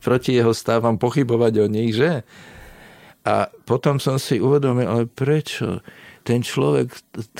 [0.00, 2.24] proti jeho stávam pochybovať o nich, že?
[3.24, 5.80] A potom som si uvedomil, ale prečo?
[6.24, 6.88] Ten človek,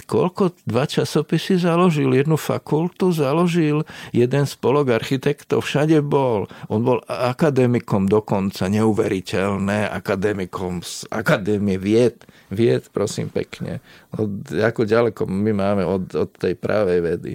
[0.05, 3.81] koľko dva časopisy založil, jednu fakultu založil,
[4.13, 6.53] jeden spolok architektov, všade bol.
[6.69, 12.29] On bol akademikom dokonca, neuveriteľné, akademikom z akadémie vied.
[12.53, 13.81] Vied, prosím pekne.
[14.21, 17.33] Od, ako ďaleko my máme od, od tej právej vedy.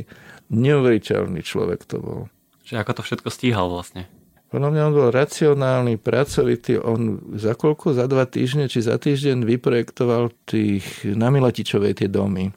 [0.53, 2.19] Neuveriteľný človek to bol.
[2.61, 4.05] Že ako to všetko stíhal vlastne.
[4.49, 6.81] Podľa mňa on bol racionálny, pracovitý.
[6.81, 7.93] On za koľko?
[7.93, 12.49] Za dva týždne či za týždeň vyprojektoval tých, na Miletičovej tie domy.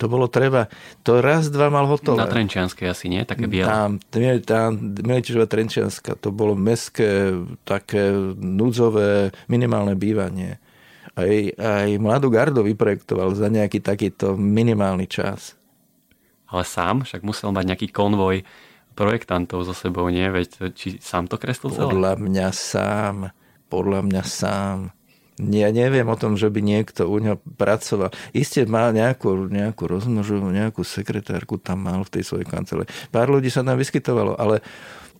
[0.00, 0.70] To bolo treba,
[1.04, 2.22] to raz, dva mal hotové.
[2.22, 3.26] Na Trenčianskej asi, nie?
[3.26, 3.68] Také biele.
[3.68, 3.98] Tam,
[4.46, 4.68] tam
[5.04, 7.36] Miletičová Trenčianska, to bolo meské,
[7.68, 10.56] také núdzové, minimálne bývanie.
[11.18, 15.58] Aj, aj mladú gardu vyprojektoval za nejaký takýto minimálny čas.
[16.48, 18.40] Ale sám, však musel mať nejaký konvoj
[18.98, 20.26] projektantov so sebou, nie?
[20.26, 21.86] Veď či sám to kreslil celé?
[21.86, 23.16] Podľa mňa sám.
[23.70, 24.90] Podľa mňa sám.
[25.38, 28.10] Ja neviem o tom, že by niekto u neho pracoval.
[28.34, 32.90] Isté má nejakú, nejakú rozmnožovú, nejakú sekretárku tam mal v tej svojej kancele.
[33.14, 34.66] Pár ľudí sa tam vyskytovalo, ale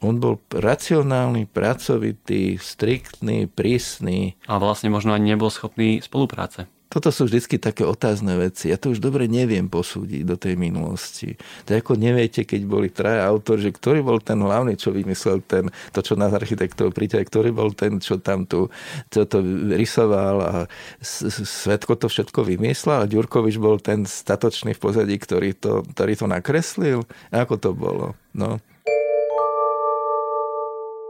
[0.02, 4.34] on bol racionálny, pracovitý, striktný, prísny.
[4.50, 8.72] A vlastne možno ani nebol schopný spolupráce toto sú vždy také otázne veci.
[8.72, 11.36] Ja to už dobre neviem posúdiť do tej minulosti.
[11.68, 15.68] To ako neviete, keď boli traja autori, že ktorý bol ten hlavný, čo vymyslel ten,
[15.92, 18.72] to, čo nás architektov priťahuje, ktorý bol ten, čo tam tu
[19.12, 19.28] čo
[19.76, 20.52] rysoval a
[21.00, 26.26] Svetko to všetko vymyslel a Ďurkovič bol ten statočný v pozadí, ktorý to, ktorý to
[26.26, 27.04] nakreslil.
[27.28, 28.16] Ako to bolo?
[28.32, 28.56] No.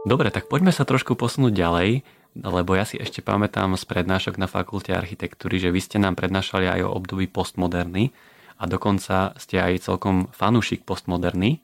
[0.03, 1.89] Dobre, tak poďme sa trošku posunúť ďalej
[2.37, 6.69] lebo ja si ešte pamätám z prednášok na fakulte architektúry, že vy ste nám prednášali
[6.69, 8.13] aj o období postmoderny
[8.59, 11.63] a dokonca ste aj celkom fanúšik postmoderny,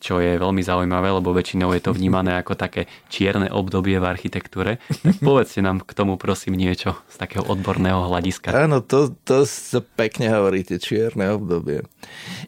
[0.00, 4.80] čo je veľmi zaujímavé, lebo väčšinou je to vnímané ako také čierne obdobie v architektúre.
[4.80, 8.64] Tak povedzte nám k tomu prosím niečo z takého odborného hľadiska.
[8.64, 11.84] Áno, to, to, to pekne hovoríte, čierne obdobie.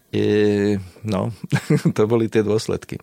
[0.08, 1.36] E, no,
[1.96, 2.96] to boli tie dôsledky.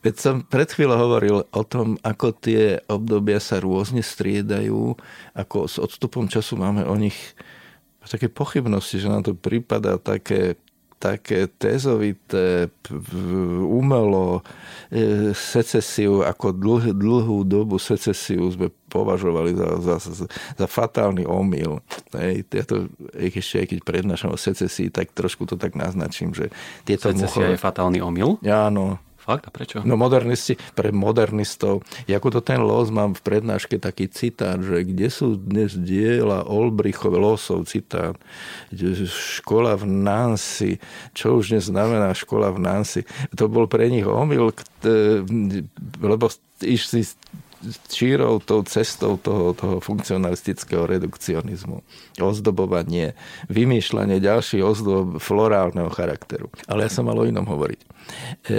[0.00, 4.96] Veď som pred chvíľou hovoril o tom, ako tie obdobia sa rôzne striedajú,
[5.36, 7.16] ako s odstupom času máme o nich
[8.04, 10.60] také pochybnosti, že nám to prípada také
[11.04, 12.72] také tézovité,
[13.68, 14.40] umelo
[14.88, 19.96] e, secesiu, ako dlh, dlhú dobu secesiu sme považovali za, za,
[20.56, 21.84] za, fatálny omyl.
[22.16, 22.88] Hej, ja to,
[23.20, 26.48] ešte aj keď prednášam o secesii, tak trošku to tak naznačím, že
[26.88, 27.52] tieto Secesia muchové...
[27.52, 28.40] je fatálny omyl?
[28.48, 29.48] Áno, Fakt?
[29.48, 29.80] A prečo?
[29.88, 35.08] No modernisti, pre modernistov, ako to ten los mám v prednáške taký citát, že kde
[35.08, 38.20] sú dnes diela Olbrichov, losov citát,
[39.08, 40.76] škola v Nancy,
[41.16, 43.08] čo už dnes znamená škola v Nancy.
[43.40, 44.52] To bol pre nich omyl,
[46.04, 46.24] lebo
[46.60, 47.08] išli
[47.88, 51.80] čírou tou cestou toho, toho funkcionalistického redukcionizmu.
[52.20, 53.16] Ozdobovanie,
[53.48, 56.52] vymýšľanie ďalších ozdob florálneho charakteru.
[56.68, 57.80] Ale ja som mal o inom hovoriť.
[58.48, 58.56] E,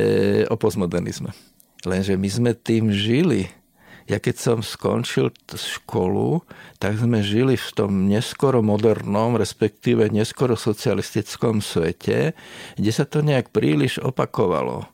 [0.50, 1.34] o postmodernizme.
[1.86, 3.52] Lenže my sme tým žili.
[4.06, 6.46] Ja keď som skončil školu,
[6.78, 12.38] tak sme žili v tom neskoro modernom, respektíve neskoro socialistickom svete,
[12.78, 14.86] kde sa to nejak príliš opakovalo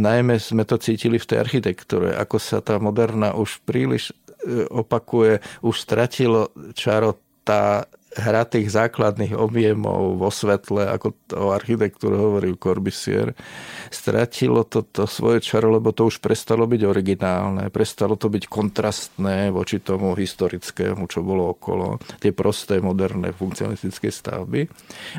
[0.00, 4.12] najmä sme to cítili v tej architektúre, ako sa tá moderná už príliš
[4.44, 12.16] e, opakuje, už stratilo čaro tá hra tých základných objemov vo svetle, ako o architektúre
[12.20, 13.32] hovoril Corbusier,
[13.88, 19.48] stratilo to, to svoje čaro, lebo to už prestalo byť originálne, prestalo to byť kontrastné
[19.48, 24.68] voči tomu historickému, čo bolo okolo, tie prosté, moderné, funkcionalistické stavby.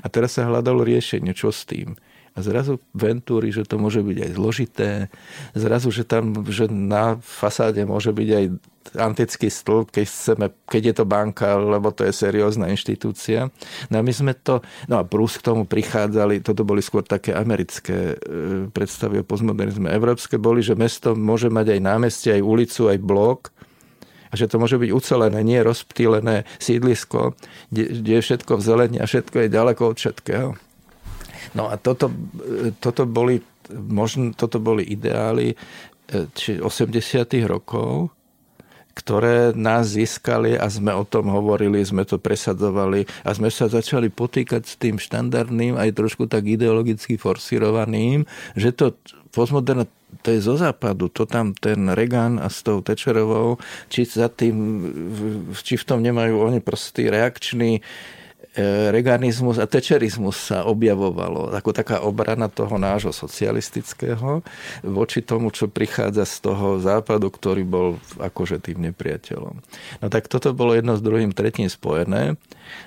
[0.05, 1.97] A teraz sa hľadalo riešenie, čo s tým
[2.33, 4.89] a zrazu ventúry, že to môže byť aj zložité,
[5.53, 8.45] zrazu, že tam že na fasáde môže byť aj
[8.97, 13.53] antický stĺp, keď, chceme, keď je to banka, lebo to je seriózna inštitúcia.
[13.87, 17.31] No a my sme to, no a plus k tomu prichádzali, toto boli skôr také
[17.31, 19.87] americké e, predstavy o postmodernizme.
[19.87, 23.41] Európske boli, že mesto môže mať aj námestie, aj ulicu, aj blok,
[24.29, 27.37] a že to môže byť ucelené, nie rozptýlené sídlisko,
[27.69, 30.49] kde, kde je všetko v zelení a všetko je ďaleko od všetkého.
[31.51, 32.07] No a toto,
[32.79, 35.55] toto, boli, možno, toto boli ideály e,
[36.31, 36.95] či 80
[37.43, 38.15] rokov,
[38.93, 44.13] ktoré nás získali a sme o tom hovorili, sme to presadzovali a sme sa začali
[44.13, 48.93] potýkať s tým štandardným, aj trošku tak ideologicky forsirovaným, že to
[49.33, 49.89] postmoderné
[50.21, 53.57] to je zo západu, to tam ten Reagan a s tou Tečerovou,
[53.89, 54.85] či za tým,
[55.57, 58.22] či v tom nemajú oni prostý reakčný E,
[58.93, 64.45] reganizmus a tečerizmus sa objavovalo ako taká obrana toho nášho socialistického
[64.85, 69.55] voči tomu, čo prichádza z toho západu, ktorý bol akože tým nepriateľom.
[70.01, 72.37] No tak toto bolo jedno s druhým, tretím spojené.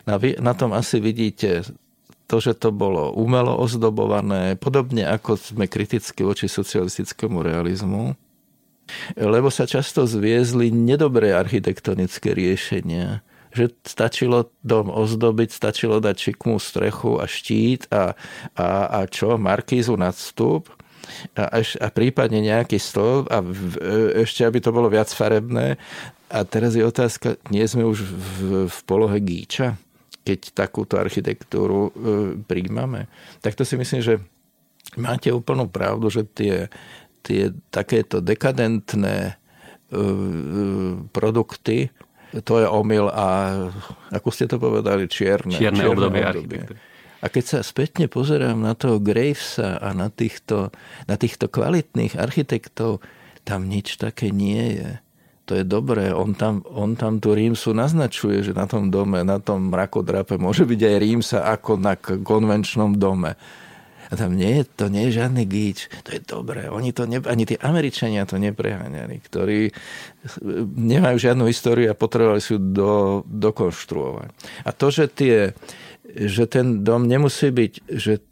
[0.07, 1.67] Na, na tom asi vidíte
[2.31, 8.15] to, že to bolo umelo ozdobované, podobne ako sme kriticky voči socialistickému realizmu,
[9.19, 17.17] lebo sa často zviezli nedobré architektonické riešenia že stačilo dom ozdobiť, stačilo dať čikmú strechu
[17.17, 18.13] a štít a,
[18.53, 20.69] a, a čo, markízu nad vstup
[21.37, 23.73] a, a prípadne nejaký stĺp a v,
[24.27, 25.79] ešte, aby to bolo viac farebné.
[26.27, 29.79] A teraz je otázka, nie sme už v, v polohe gíča,
[30.27, 31.91] keď takúto architektúru e,
[32.43, 33.07] príjmame.
[33.41, 34.15] Tak to si myslím, že
[34.99, 36.67] máte úplnú pravdu, že tie,
[37.23, 40.03] tie takéto dekadentné e, e
[41.15, 41.95] produkty
[42.43, 43.27] to je omyl a
[44.13, 45.55] ako ste to povedali, čierne.
[45.55, 46.61] Čierne, čierne obdobie, obdobie.
[47.25, 50.69] A keď sa spätne pozerám na toho Gravesa a na týchto,
[51.09, 53.01] na týchto kvalitných architektov,
[53.47, 54.91] tam nič také nie je.
[55.47, 56.11] To je dobré.
[56.11, 60.67] On tam, on tam tú Rímsu naznačuje, že na tom dome, na tom mrakodrape môže
[60.67, 63.39] byť aj Rímsa ako na konvenčnom dome.
[64.11, 65.91] A tam nie to nie je žiadny gíč.
[66.07, 66.71] To je dobré.
[66.71, 69.71] Oni to ne, ani tí Američania to nepreháňali, ktorí
[70.77, 74.31] nemajú žiadnu históriu a potrebovali si ju do, dokonštruovať.
[74.67, 75.37] A to, že, tie,
[76.15, 78.23] že ten dom nemusí byť, že e,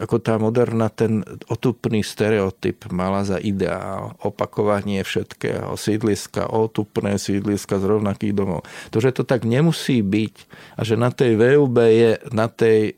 [0.00, 7.84] ako tá moderna, ten otupný stereotyp mala za ideál, opakovanie všetkého, sídliska, otupné sídliska z
[7.84, 8.64] rovnakých domov.
[8.92, 10.34] To, že to tak nemusí byť
[10.76, 12.96] a že na tej VUB je, na tej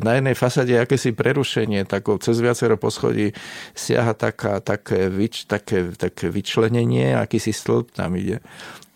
[0.00, 3.36] na jednej fasade akési prerušenie, tako, cez viacero poschodí
[3.76, 8.40] siaha taká, také, vyč, také, také vyčlenenie, akýsi stĺp tam ide.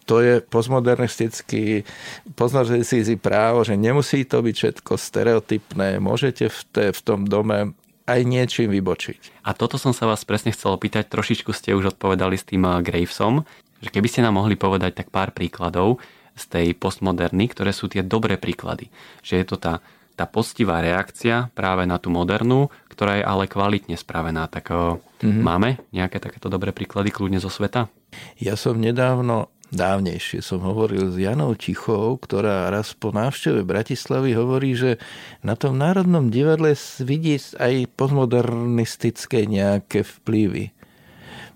[0.08, 1.86] To je postmodernistický,
[2.34, 7.76] postmodernistický právo, že nemusí to byť všetko stereotypné, môžete v, te, v tom dome
[8.10, 9.46] aj niečím vybočiť.
[9.46, 13.46] A toto som sa vás presne chcel opýtať, trošičku ste už odpovedali s tým Gravesom,
[13.78, 16.02] že keby ste nám mohli povedať tak pár príkladov
[16.34, 18.90] z tej postmoderny, ktoré sú tie dobré príklady.
[19.22, 19.74] Že je to tá
[20.18, 24.46] tá postivá reakcia práve na tú modernú, ktorá je ale kvalitne spravená.
[24.50, 25.40] Tak mm-hmm.
[25.40, 27.88] máme nejaké takéto dobré príklady kľudne zo sveta?
[28.36, 34.74] Ja som nedávno dávnejšie som hovoril s Janou Tichou, ktorá raz po návšteve Bratislavy hovorí,
[34.74, 34.98] že
[35.46, 36.74] na tom Národnom divadle
[37.06, 40.74] vidí aj postmodernistické nejaké vplyvy.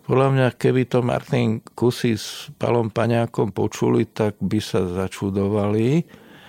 [0.04, 6.04] Podľa mňa, keby to Martin Kusy s Palom Paňákom počuli, tak by sa začudovali.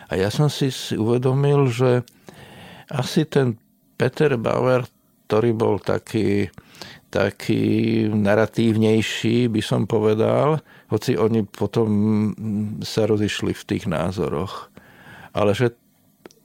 [0.09, 2.05] A ja som si uvedomil, že
[2.91, 3.57] asi ten
[3.97, 4.85] Peter Bauer,
[5.25, 6.53] ktorý bol taký
[7.15, 7.63] taký
[8.11, 10.59] naratívnejší, by som povedal,
[10.91, 11.89] hoci oni potom
[12.83, 14.67] sa rozišli v tých názoroch.
[15.31, 15.71] Ale že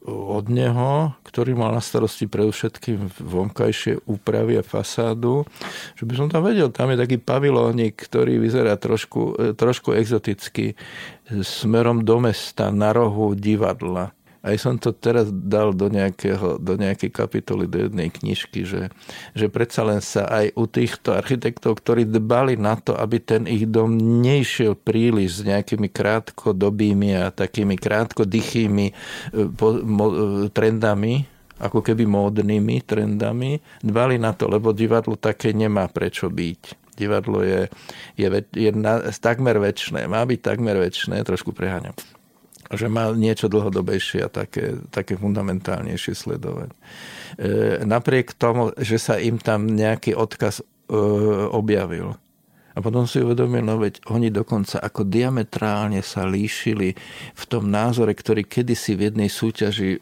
[0.08, 5.44] od neho, ktorý mal na starosti predovšetkým vonkajšie úpravy a fasádu,
[5.92, 10.72] že by som tam vedel, tam je taký pavilónik, ktorý vyzerá trošku, trošku exoticky
[11.44, 17.12] smerom do mesta na rohu divadla aj som to teraz dal do, nejakého, do nejakej
[17.12, 18.88] kapitoly, do jednej knižky, že,
[19.36, 23.68] že predsa len sa aj u týchto architektov, ktorí dbali na to, aby ten ich
[23.68, 28.94] dom nešiel príliš s nejakými krátkodobými a takými krátkodychými e,
[30.56, 31.28] trendami,
[31.60, 36.96] ako keby módnymi trendami, dbali na to, lebo divadlo také nemá prečo byť.
[36.96, 37.68] Divadlo je,
[38.16, 41.92] je, je na, takmer väčšné, má byť takmer väčšné, trošku preháňam
[42.70, 46.70] že má niečo dlhodobejšie a také, také fundamentálnejšie sledovať.
[46.70, 46.76] E,
[47.82, 50.64] napriek tomu, že sa im tam nejaký odkaz e,
[51.50, 52.14] objavil.
[52.74, 56.94] A potom si uvedomil, no veď oni dokonca ako diametrálne sa líšili
[57.34, 60.00] v tom názore, ktorý kedysi v jednej súťaži e,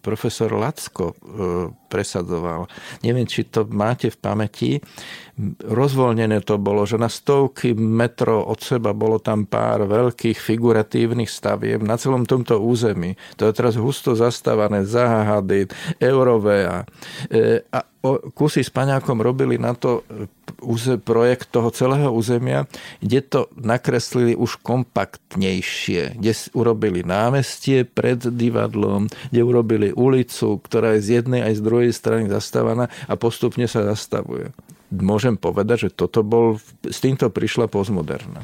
[0.00, 1.14] profesor Lacko e,
[1.92, 2.68] presadzoval.
[3.04, 4.70] Neviem, či to máte v pamäti
[5.62, 11.78] rozvoľnené to bolo, že na stovky metrov od seba bolo tam pár veľkých figuratívnych stavieb
[11.78, 13.14] na celom tomto území.
[13.38, 15.70] To je teraz husto zastávané Zahahady,
[16.02, 16.78] Eurové a,
[17.30, 17.86] e, a
[18.34, 22.70] kusy s paňákom robili na to e, projekt toho celého územia,
[23.02, 31.04] kde to nakreslili už kompaktnejšie, kde urobili námestie pred divadlom, kde urobili ulicu, ktorá je
[31.04, 34.54] z jednej aj z druhej strany zastávaná a postupne sa zastavuje
[34.88, 38.40] môžem povedať, že toto bol, s týmto prišla postmoderna.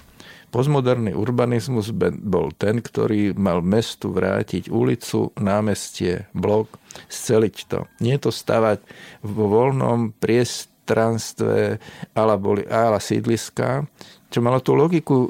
[0.55, 1.91] Postmoderný urbanizmus
[2.23, 6.79] bol ten, ktorý mal mestu vrátiť ulicu, námestie, blok,
[7.11, 7.91] sceliť to.
[7.99, 8.79] Nie to stavať
[9.27, 11.83] vo voľnom priestranstve
[12.15, 13.83] ala, boli, ala sídliska,
[14.31, 15.27] čo malo tú logiku,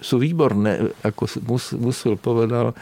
[0.00, 1.44] sú výborné, ako
[1.76, 2.72] Musil povedal,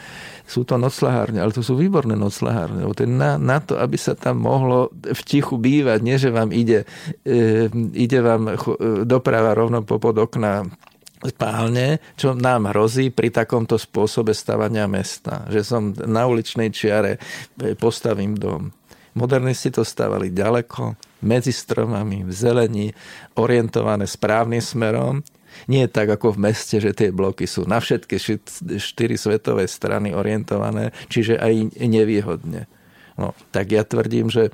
[0.47, 2.83] sú to noclahárne, ale to sú výborné noclahárne.
[2.83, 6.55] To je na, na to, aby sa tam mohlo v tichu bývať, nie že vám
[6.55, 6.87] ide,
[7.27, 8.55] e, ide vám e,
[9.03, 10.67] doprava rovno popod okna
[11.29, 15.45] spálne, čo nám hrozí pri takomto spôsobe stavania mesta.
[15.49, 17.17] Že som na uličnej čiare
[17.57, 18.73] e, postavím dom.
[19.15, 22.87] Modernisti to stavali ďaleko, medzi stromami, v zelení,
[23.39, 25.23] orientované správnym smerom.
[25.71, 28.19] Nie tak ako v meste, že tie bloky sú na všetky
[28.75, 32.67] štyri svetové strany orientované, čiže aj nevýhodne.
[33.15, 34.51] No, tak ja tvrdím, že,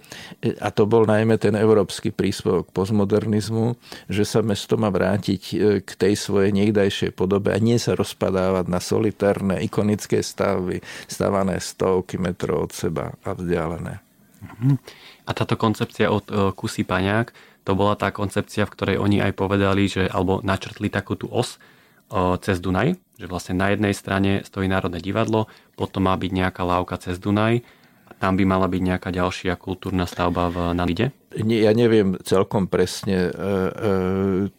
[0.62, 3.74] a to bol najmä ten európsky príspevok postmodernizmu,
[4.06, 8.70] že sa mesto má vrátiť e, k tej svojej niekdajšej podobe a nie sa rozpadávať
[8.70, 10.78] na solitárne, ikonické stavy,
[11.10, 13.98] stavané stovky metrov od seba a vzdialené.
[14.46, 14.78] Mhm.
[15.26, 17.34] A táto koncepcia od e, Kusy Paňák,
[17.66, 21.58] to bola tá koncepcia, v ktorej oni aj povedali, že alebo načrtli takú tú os
[21.58, 26.62] e, cez Dunaj, že vlastne na jednej strane stojí Národné divadlo, potom má byť nejaká
[26.62, 27.81] lávka cez Dunaj,
[28.22, 31.10] tam by mala byť nejaká ďalšia kultúrna stavba v Nalide?
[31.34, 33.54] Ja neviem celkom presne e, e,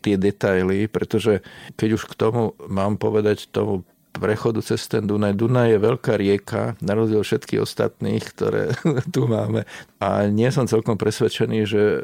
[0.02, 1.46] tie detaily, pretože
[1.78, 5.38] keď už k tomu mám povedať tomu prechodu cez ten Dunaj.
[5.38, 8.76] Dunaj je veľká rieka, na rozdiel všetkých ostatných, ktoré
[9.14, 9.64] tu máme.
[10.02, 11.98] A nie som celkom presvedčený, že e,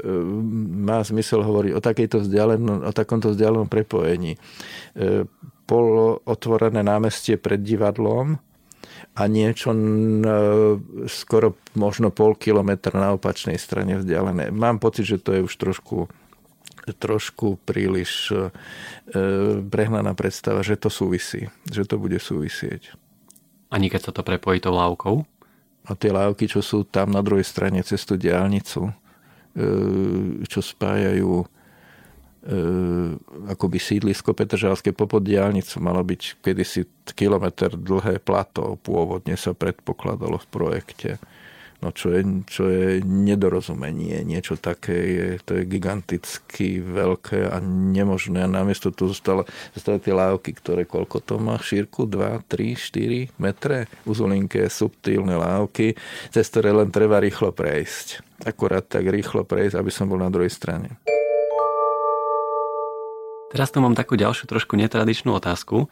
[0.87, 2.17] má zmysel hovoriť o, takejto
[2.87, 4.39] o takomto vzdialenom prepojení.
[4.95, 5.27] E,
[5.69, 6.25] Polo
[6.81, 8.41] námestie pred divadlom
[9.19, 9.75] a niečo
[11.11, 14.55] skoro možno pol kilometra na opačnej strane vzdialené.
[14.55, 16.07] Mám pocit, že to je už trošku
[16.89, 18.49] trošku príliš e,
[19.69, 22.97] prehnaná predstava, že to súvisí, že to bude súvisieť.
[23.69, 25.21] Ani keď sa to prepojí tou lávkou?
[25.89, 28.93] A tie lávky, čo sú tam na druhej strane cez tú diálnicu, e,
[30.49, 31.47] čo spájajú e,
[33.49, 40.49] akoby sídlisko Petržalské popod diálnicu malo byť kedysi kilometr dlhé plato, pôvodne sa predpokladalo v
[40.49, 41.11] projekte
[41.79, 48.43] No čo je, čo je nedorozumenie, niečo také je, to je giganticky veľké a nemožné.
[48.43, 49.47] A namiesto tu zostali,
[49.79, 52.11] zostali tie lávky, ktoré koľko to má šírku?
[52.11, 53.87] 2, 3, 4 metre?
[54.03, 55.95] Uzulinké, subtilné lávky,
[56.35, 58.27] cez ktoré len treba rýchlo prejsť.
[58.43, 60.99] Akurát tak rýchlo prejsť, aby som bol na druhej strane.
[63.49, 65.89] Teraz tu mám takú ďalšiu trošku netradičnú otázku.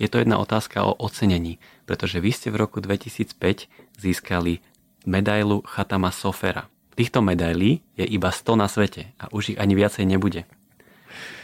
[0.00, 3.68] Je to jedna otázka o ocenení, pretože vy ste v roku 2005
[4.00, 4.64] získali
[5.04, 6.72] medailu Chatama Sofera.
[6.96, 10.48] Týchto medailí je iba 100 na svete a už ich ani viacej nebude.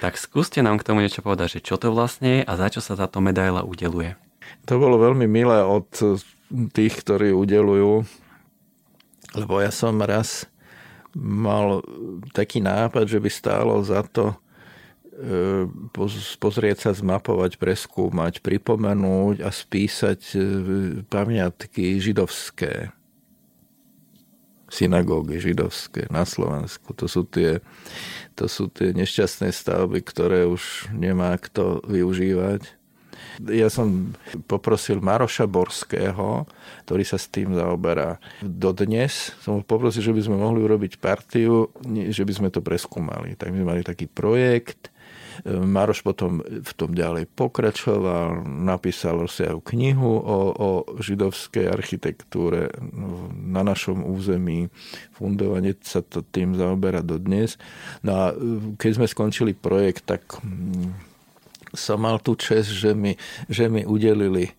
[0.01, 2.81] Tak skúste nám k tomu niečo povedať, že čo to vlastne je a za čo
[2.81, 4.17] sa táto medaila udeluje.
[4.65, 5.87] To bolo veľmi milé od
[6.73, 8.09] tých, ktorí udelujú,
[9.37, 10.49] lebo ja som raz
[11.15, 11.85] mal
[12.33, 14.35] taký nápad, že by stálo za to
[16.41, 20.39] pozrieť sa, zmapovať, preskúmať, pripomenúť a spísať e,
[21.07, 22.95] pamiatky židovské
[24.71, 26.95] synagógy židovské na Slovensku.
[26.95, 27.59] To sú tie,
[28.39, 32.81] to sú tie nešťastné stavby, ktoré už nemá kto využívať
[33.49, 34.13] ja som
[34.45, 36.45] poprosil Maroša Borského,
[36.85, 38.21] ktorý sa s tým zaoberá.
[38.45, 41.73] Dodnes som ho poprosil, že by sme mohli urobiť partiu,
[42.13, 43.41] že by sme to preskúmali.
[43.41, 44.90] Tak my sme mali taký projekt,
[45.47, 50.69] Maroš potom v tom ďalej pokračoval, napísal rozsiahu knihu o, o
[51.01, 52.69] židovskej architektúre
[53.35, 54.69] na našom území.
[55.17, 57.57] Fundovanie sa to tým zaoberá dodnes.
[58.05, 58.25] No a
[58.77, 60.41] keď sme skončili projekt, tak
[61.75, 63.15] som mal tú čest, že mi,
[63.47, 64.51] že mi udelili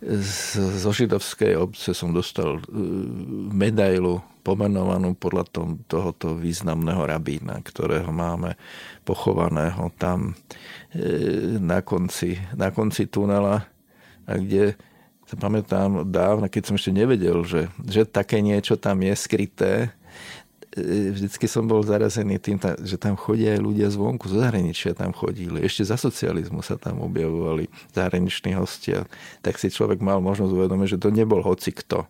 [0.00, 2.62] z, zo židovskej obce som dostal e,
[3.52, 8.56] medailu pomenovanú podľa tom, tohoto významného rabína, ktorého máme
[9.04, 10.32] pochovaného tam
[10.96, 13.68] e, na konci, na konci tunela,
[14.24, 14.76] a kde
[15.28, 19.92] sa pamätám dávno, keď som ešte nevedel, že, že také niečo tam je skryté,
[20.76, 25.16] E, vždycky som bol zarazený tým, že tam chodia aj ľudia zvonku, zo zahraničia tam
[25.16, 25.64] chodili.
[25.64, 29.08] Ešte za socializmu sa tam objavovali zahraniční hostia.
[29.40, 32.04] Tak si človek mal možnosť uvedomiť, že to nebol hoci kto.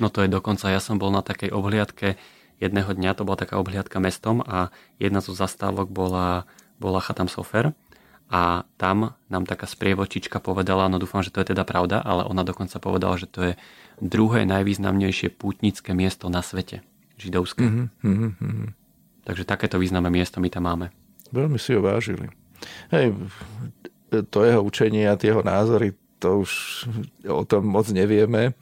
[0.00, 2.16] No to je dokonca, ja som bol na takej obhliadke
[2.60, 6.44] jedného dňa, to bola taká obhliadka mestom a jedna zo zastávok bola,
[6.76, 7.72] bola Chatam Sofer
[8.30, 12.46] a tam nám taká sprievočička povedala, no dúfam, že to je teda pravda, ale ona
[12.46, 13.52] dokonca povedala, že to je
[14.00, 16.80] druhé najvýznamnejšie pútnické miesto na svete
[17.20, 17.66] židovské.
[17.66, 18.68] Mm-hmm, mm-hmm.
[19.28, 20.88] Takže takéto významné miesto my tam máme.
[21.34, 22.32] Veľmi si ho vážili.
[22.94, 23.16] Hej,
[24.32, 26.52] to jeho učenie a tie jeho názory, to už
[27.24, 28.52] o tom moc nevieme,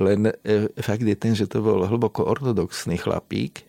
[0.00, 3.68] len e, fakt je ten, že to bol hlboko ortodoxný chlapík,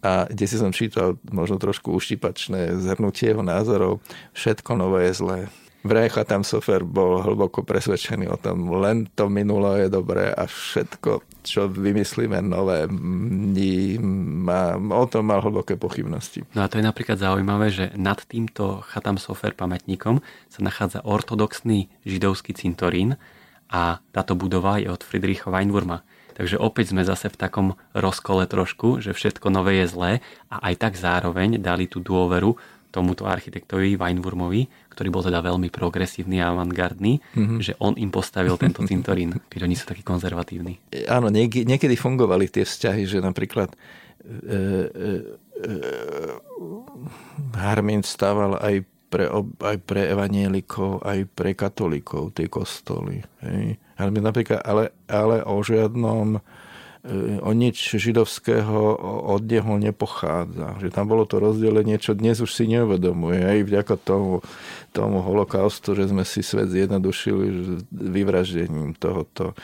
[0.00, 4.00] a kde si som čítal možno trošku uštipačné zhrnutie jeho názorov,
[4.32, 5.38] všetko nové je zlé.
[5.88, 11.24] Vrecha tam Sofer bol hlboko presvedčený o tom, len to minulo je dobré a všetko,
[11.40, 12.84] čo vymyslíme nové,
[13.96, 16.44] má, o tom mal hlboké pochybnosti.
[16.52, 20.20] No a to je napríklad zaujímavé, že nad týmto Chatam Sofer pamätníkom
[20.52, 23.16] sa nachádza ortodoxný židovský cintorín
[23.72, 26.04] a táto budova je od Friedricha Weinwurma.
[26.38, 27.68] Takže opäť sme zase v takom
[27.98, 30.12] rozkole trošku, že všetko nové je zlé
[30.46, 32.54] a aj tak zároveň dali tú dôveru
[32.88, 37.58] tomuto architektovi Weinwurmovi, ktorý bol teda veľmi progresívny a avantgardný, mm-hmm.
[37.60, 40.80] že on im postavil tento cintorín, keď oni sú takí konzervatívni.
[41.06, 43.76] Áno, niek- niekedy fungovali tie vzťahy, že napríklad e,
[44.26, 45.10] e,
[45.60, 45.72] e,
[47.54, 49.24] Harmin stával aj pre,
[49.64, 53.24] aj pre evanielikov, aj pre katolíkov tie kostoly.
[53.40, 53.80] Hej.
[53.96, 56.40] Ale, napríklad, ale, ale o žiadnom E,
[57.40, 59.00] o nič židovského
[59.32, 60.76] od neho nepochádza.
[60.80, 63.40] Že tam bolo to rozdelenie, čo dnes už si neuvedomuje.
[63.40, 64.44] Aj vďaka tomu,
[64.92, 67.46] tomu holokaustu, že sme si svet zjednodušili
[67.92, 69.56] vyvraždením tohoto,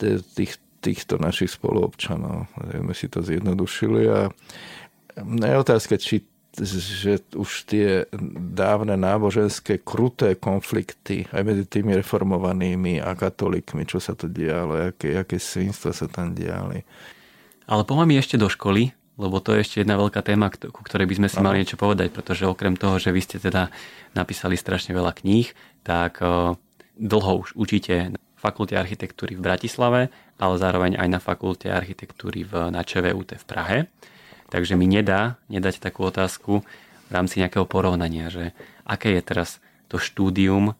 [0.00, 2.48] tých, týchto našich spoluobčanov.
[2.56, 4.20] Sme si to zjednodušili a
[5.24, 6.24] je otázka, či
[6.56, 8.08] že už tie
[8.52, 15.20] dávne náboženské kruté konflikty aj medzi tými reformovanými a katolíkmi, čo sa to dialo, aké,
[15.20, 16.80] aké svinstva sa tam diali.
[17.66, 21.14] Ale poďme ešte do školy, lebo to je ešte jedna veľká téma, ku ktorej by
[21.20, 23.72] sme si mali niečo povedať, pretože okrem toho, že vy ste teda
[24.12, 25.48] napísali strašne veľa kníh,
[25.84, 26.20] tak
[26.96, 32.68] dlho už učíte na fakulte architektúry v Bratislave, ale zároveň aj na fakulte architektúry v,
[32.68, 33.78] na ČVUT v Prahe.
[34.50, 36.62] Takže mi nedá nedať takú otázku
[37.06, 38.54] v rámci nejakého porovnania, že
[38.86, 40.74] aké je teraz to štúdium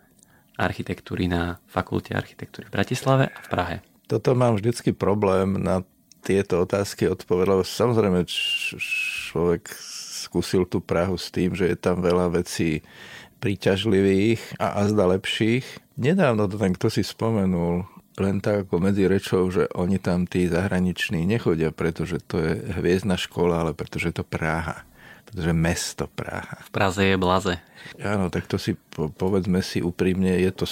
[0.57, 3.77] architektúry na Fakulte architektúry v Bratislave a v Prahe.
[4.07, 5.83] Toto mám vždycky problém na
[6.23, 9.71] tieto otázky odpovedať, lebo samozrejme človek
[10.27, 12.83] skúsil tú Prahu s tým, že je tam veľa vecí
[13.39, 15.63] príťažlivých a azda lepších.
[16.01, 17.87] Nedávno to ten kto si spomenul,
[18.17, 23.21] len tak ako medzi rečou, že oni tam tí zahraniční nechodia, pretože to je hviezdna
[23.21, 24.89] škola, ale pretože je to Praha.
[25.29, 26.57] Pretože mesto Praha.
[26.65, 27.55] V Praze je blaze.
[28.01, 30.65] Áno, tak to si povedzme si úprimne, je to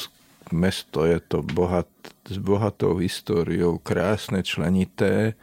[0.53, 1.89] mesto, je to bohat,
[2.25, 5.37] s bohatou históriou, krásne, členité,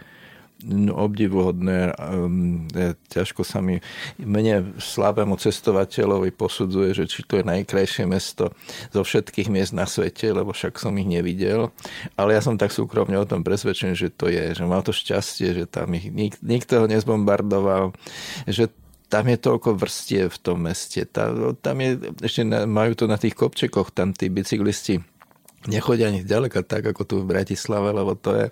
[0.70, 1.98] obdivuhodné.
[1.98, 2.68] Um,
[3.10, 3.82] ťažko sa mi
[4.22, 8.54] mne slabému cestovateľovi posudzuje, že či to je najkrajšie mesto
[8.94, 11.74] zo všetkých miest na svete, lebo však som ich nevidel.
[12.16, 15.58] Ale ja som tak súkromne o tom presvedčený, že to je, že mal to šťastie,
[15.58, 17.94] že tam ich nik, nikto ho nezbombardoval,
[18.46, 18.70] že
[19.12, 21.04] tam je toľko vrstie v tom meste.
[21.04, 25.04] Tam, tam je, ešte majú to na tých kopčekoch, tam tí bicyklisti
[25.70, 28.46] nechodia ani ďaleka tak, ako tu v Bratislave, lebo to je,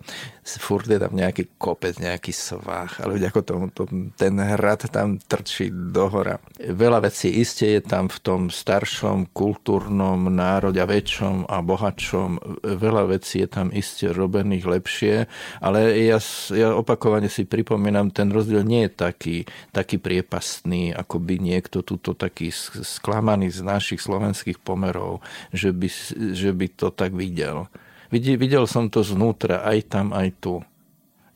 [0.58, 3.86] furt je tam nejaký kopec, nejaký svah, ale ako tomu, to,
[4.18, 6.42] ten hrad tam trčí dohora.
[6.58, 12.62] Veľa vecí iste je tam v tom staršom kultúrnom národe väčšom a bohatšom.
[12.64, 15.16] Veľa vecí je tam iste robených lepšie,
[15.62, 16.18] ale ja,
[16.56, 19.38] ja opakovane si pripomínam, ten rozdiel nie je taký,
[19.76, 22.50] taký priepastný, ako by niekto tuto taký
[22.82, 25.20] sklamaný z našich slovenských pomerov,
[25.52, 25.88] že by,
[26.34, 27.68] že by to tak videl.
[28.10, 30.62] Videl som to znútra, aj tam, aj tu.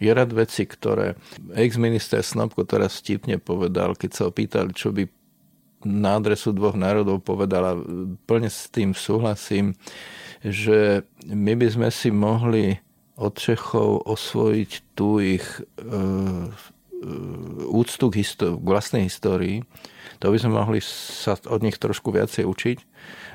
[0.01, 1.15] Je rad veci, ktoré
[1.53, 5.07] ex-minister Snobko teraz vtipne povedal, keď sa opýtali, čo by
[5.85, 7.77] na adresu dvoch národov povedala,
[8.27, 9.75] plne s tým súhlasím,
[10.43, 12.79] že my by sme si mohli
[13.15, 15.61] od Čechov osvojiť tú ich e,
[17.69, 19.57] úctu k, histórii, k vlastnej histórii.
[20.21, 22.77] To by sme mohli sa od nich trošku viacej učiť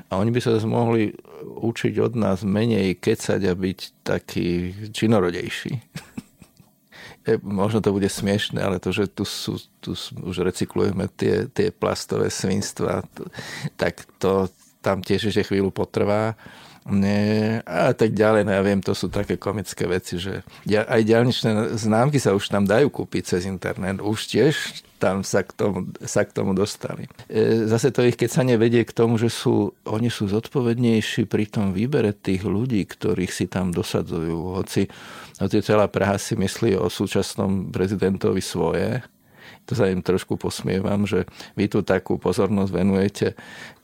[0.09, 1.13] a oni by sa mohli
[1.45, 4.47] učiť od nás menej kecať a byť taký
[4.89, 5.73] činorodejší.
[7.45, 9.93] Možno to bude smiešne, ale to, že tu, sú, tu
[10.25, 13.05] už recyklujeme tie, tie plastové svinstva,
[13.77, 14.49] tak to
[14.81, 16.33] tam tiež ešte chvíľu potrvá.
[16.87, 21.75] Nie, a tak ďalej, no ja viem, to sú také komické veci, že aj ďalničné
[21.75, 24.55] známky sa už tam dajú kúpiť cez internet, už tiež
[24.99, 27.07] tam sa k tomu, sa k tomu dostali.
[27.31, 31.47] E, zase to ich keď sa nevedie k tomu, že sú, oni sú zodpovednejší pri
[31.47, 34.59] tom výbere tých ľudí, ktorých si tam dosadzujú.
[34.59, 34.91] Hoci,
[35.39, 38.99] hoci celá Praha si myslí o súčasnom prezidentovi svoje,
[39.69, 43.27] to sa im trošku posmievam, že vy tu takú pozornosť venujete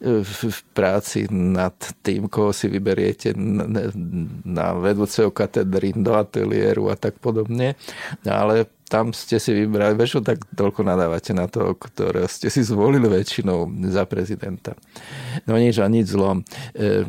[0.02, 3.38] e, v práci nad tým, koho si vyberiete
[4.42, 7.78] na vedúceho katedry, do ateliéru a tak podobne.
[8.26, 13.06] Ale tam ste si vybrali, väčšinou tak toľko nadávate na to, ktoré ste si zvolili
[13.06, 14.74] väčšinou za prezidenta.
[15.46, 16.42] No nič a nič zlom.
[16.74, 17.06] E,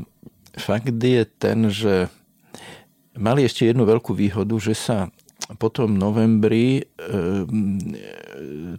[0.60, 2.12] fakt je ten, že
[3.16, 5.08] mali ešte jednu veľkú výhodu, že sa
[5.54, 6.84] potom novembri e,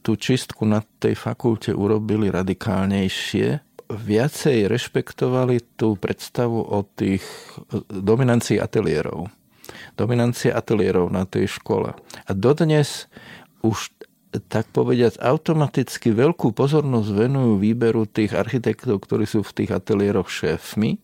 [0.03, 3.63] tú čistku na tej fakulte urobili radikálnejšie.
[3.87, 7.23] Viacej rešpektovali tú predstavu o tých
[7.87, 9.31] dominancii ateliérov.
[9.95, 11.95] Dominancia ateliérov na tej škole.
[12.27, 13.07] A dodnes
[13.63, 13.95] už
[14.51, 20.99] tak povediať, automaticky veľkú pozornosť venujú výberu tých architektov, ktorí sú v tých ateliéroch šéfmi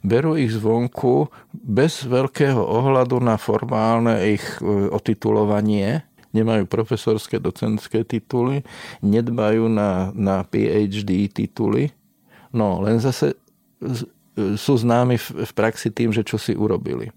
[0.00, 8.64] berú ich zvonku bez veľkého ohľadu na formálne ich e, otitulovanie, nemajú profesorské, docentské tituly,
[9.04, 11.92] nedbajú na, na PhD tituly,
[12.54, 13.36] no len zase
[13.84, 17.12] e, sú známi v, v praxi tým, že čo si urobili.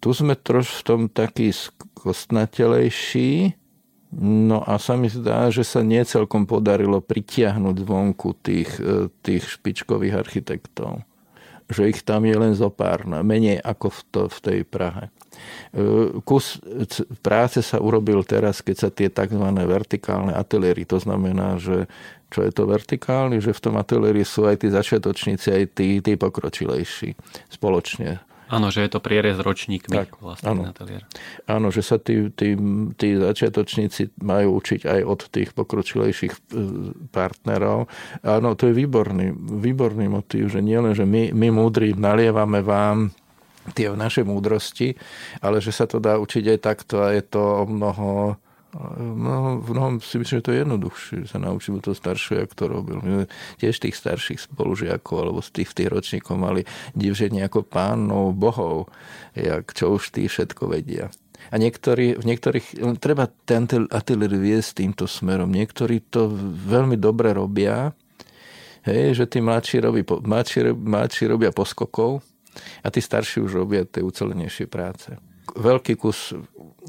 [0.00, 3.52] Tu sme troš v tom taký skostnatelejší,
[4.22, 9.58] no a sa mi zdá, že sa nie celkom podarilo pritiahnuť zvonku tých, e, tých
[9.58, 11.09] špičkových architektov
[11.70, 15.08] že ich tam je len zo pár, no, menej ako v, to, v tej Prahe.
[15.70, 16.58] E, kus
[17.22, 19.46] práce sa urobil teraz, keď sa tie tzv.
[19.64, 21.86] vertikálne ateliéry, to znamená, že
[22.30, 26.14] čo je to vertikálny, že v tom ateliéri sú aj tí začiatočníci, aj tí, tí
[26.14, 27.18] pokročilejší
[27.50, 30.62] spoločne Áno, že je to prierez ročníkmi tak, vlastne áno.
[30.66, 31.06] ateliér.
[31.46, 32.58] Áno, že sa tí, tí,
[32.98, 36.40] tí začiatočníci majú učiť aj od tých pokročilejších e,
[37.14, 37.86] partnerov.
[38.26, 43.14] Áno, to je výborný, výborný motív, že nie len, že my, my múdri nalievame vám
[43.70, 44.98] tie naše múdrosti,
[45.38, 48.34] ale že sa to dá učiť aj takto a je to o mnoho
[48.70, 52.54] No, v mnohom si myslím, že to je jednoduchšie, že sa naučil to staršie, jak
[52.54, 53.02] to robil.
[53.02, 53.26] My
[53.58, 56.62] tiež tých starších spolužiakov alebo z tých, tých ročníkov mali
[56.94, 58.86] divženie ako pánov, bohov,
[59.34, 61.10] jak, čo už tí všetko vedia.
[61.50, 65.50] A niektorí, v niektorých, treba ten ateliér viesť týmto smerom.
[65.50, 66.30] Niektorí to
[66.70, 67.90] veľmi dobre robia,
[68.86, 72.22] hej, že tí mladší, robí, mladší, mladší robia poskokov
[72.86, 76.34] a tí starší už robia tie ucelenejšie práce veľký kus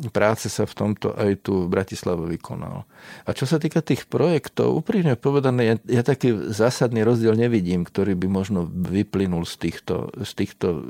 [0.09, 2.88] práce sa v tomto aj tu v Bratislave vykonal.
[3.28, 8.16] A čo sa týka tých projektov, úprimne povedané, ja, ja taký zásadný rozdiel nevidím, ktorý
[8.16, 10.82] by možno vyplynul z týchto, z týchto e,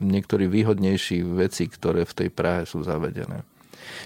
[0.00, 3.44] niektorých výhodnejších vecí, ktoré v tej Prahe sú zavedené.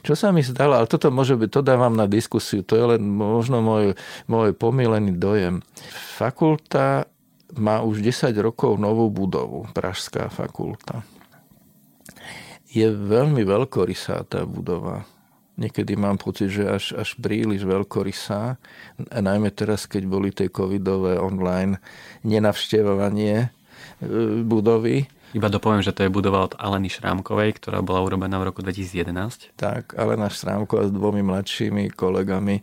[0.04, 3.00] Čo sa mi zdalo, ale toto môže byť, to dávam na diskusiu, to je len
[3.00, 3.96] možno môj,
[4.28, 5.64] môj pomílený dojem.
[6.20, 7.08] Fakulta
[7.56, 11.00] má už 10 rokov novú budovu, Pražská fakulta
[12.70, 15.02] je veľmi veľkorysá tá budova.
[15.60, 18.56] Niekedy mám pocit, že až, až príliš veľkorysá.
[19.12, 21.82] A najmä teraz, keď boli tie covidové online
[22.24, 23.48] nenavštevovanie e,
[24.40, 25.04] budovy.
[25.36, 29.52] Iba dopoviem, že to je budova od Aleny Šrámkovej, ktorá bola urobená v roku 2011.
[29.58, 32.62] Tak, Alena Šrámková s dvomi mladšími kolegami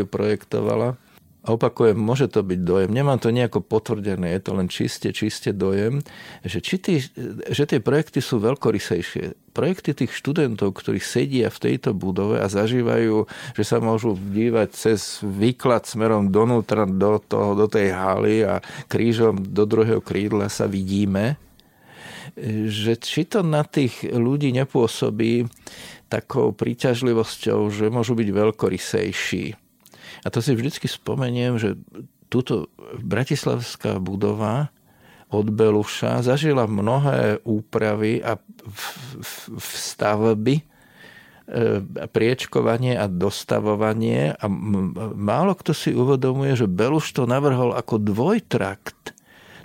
[0.00, 1.07] ju projektovala.
[1.48, 2.92] A opakujem, môže to byť dojem.
[2.92, 6.04] Nemám to nejako potvrdené, je to len čiste, čiste dojem,
[6.44, 7.00] že, či tí,
[7.48, 9.56] že tie projekty sú veľkorysejšie.
[9.56, 13.24] Projekty tých študentov, ktorí sedia v tejto budove a zažívajú,
[13.56, 19.40] že sa môžu dívať cez výklad smerom donútra do, toho, do tej haly a krížom
[19.40, 21.40] do druhého krídla sa vidíme,
[22.68, 25.48] že či to na tých ľudí nepôsobí
[26.12, 29.67] takou príťažlivosťou, že môžu byť veľkorysejší
[30.28, 31.80] a to si vždycky spomeniem, že
[32.28, 32.68] túto
[33.00, 34.68] bratislavská budova
[35.32, 38.36] od Beluša zažila mnohé úpravy a
[39.60, 40.64] stavby, e,
[42.12, 44.36] priečkovanie a dostavovanie.
[44.36, 44.44] A
[45.16, 49.16] málo kto si uvedomuje, že Beluš to navrhol ako dvojtrakt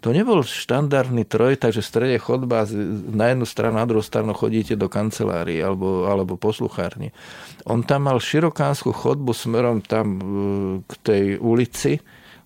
[0.04, 2.68] to nebol štandardný troj, takže v strede chodba
[3.16, 7.16] na jednu stranu, na druhú stranu chodíte do kancelárii alebo, alebo posluchárni.
[7.64, 10.24] On tam mal širokánsku chodbu smerom tam e,
[10.84, 12.04] k tej ulici,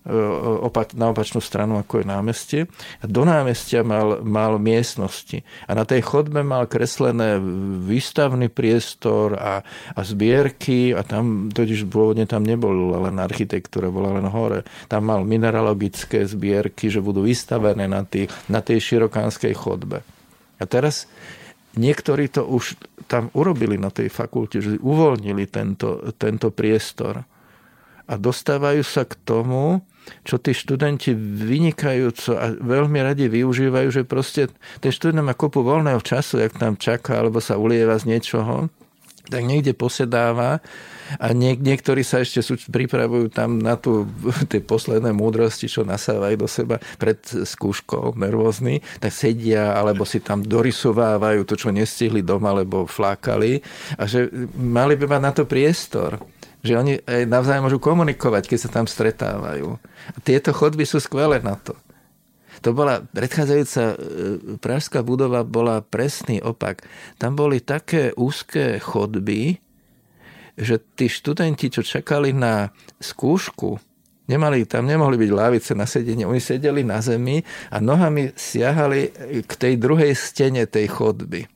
[0.08, 2.60] E, na opačnú stranu, ako je námestie.
[3.00, 5.44] A do námestia mal, mal miestnosti.
[5.68, 7.36] A na tej chodbe mal kreslené
[7.84, 9.60] výstavný priestor a,
[9.92, 12.72] a zbierky a tam, totiž pôvodne tam nebol
[13.04, 14.64] len architektúra, bola len hore.
[14.88, 20.00] Tam mal mineralogické zbierky, že budú vystavené na, tý, na tej širokánskej chodbe.
[20.56, 21.04] A teraz
[21.76, 22.80] niektorí to už
[23.12, 27.28] tam urobili na tej fakulte, že uvoľnili tento, tento priestor
[28.08, 29.84] a dostávajú sa k tomu,
[30.24, 34.52] čo tí študenti vynikajúco a veľmi radi využívajú, že proste
[34.82, 38.72] ten študent má kopu voľného času, jak tam čaká, alebo sa ulieva z niečoho,
[39.28, 40.64] tak niekde posedáva
[41.16, 44.08] a niek- niektorí sa ešte sú, pripravujú tam na tú,
[44.50, 50.44] tie posledné múdrosti, čo nasávajú do seba pred skúškou, nervózny, tak sedia alebo si tam
[50.44, 53.60] dorysovávajú to, čo nestihli doma, lebo flákali
[53.96, 56.20] a že mali by mať na to priestor
[56.62, 59.78] že oni aj navzájom môžu komunikovať, keď sa tam stretávajú.
[60.14, 61.78] A tieto chodby sú skvelé na to.
[62.66, 63.96] To bola predchádzajúca e,
[64.58, 66.82] pražská budova bola presný opak.
[67.14, 69.62] Tam boli také úzké chodby,
[70.58, 73.78] že tí študenti, čo čakali na skúšku,
[74.26, 76.26] nemali, tam nemohli byť lavice na sedenie.
[76.26, 79.14] Oni sedeli na zemi a nohami siahali
[79.46, 81.46] k tej druhej stene tej chodby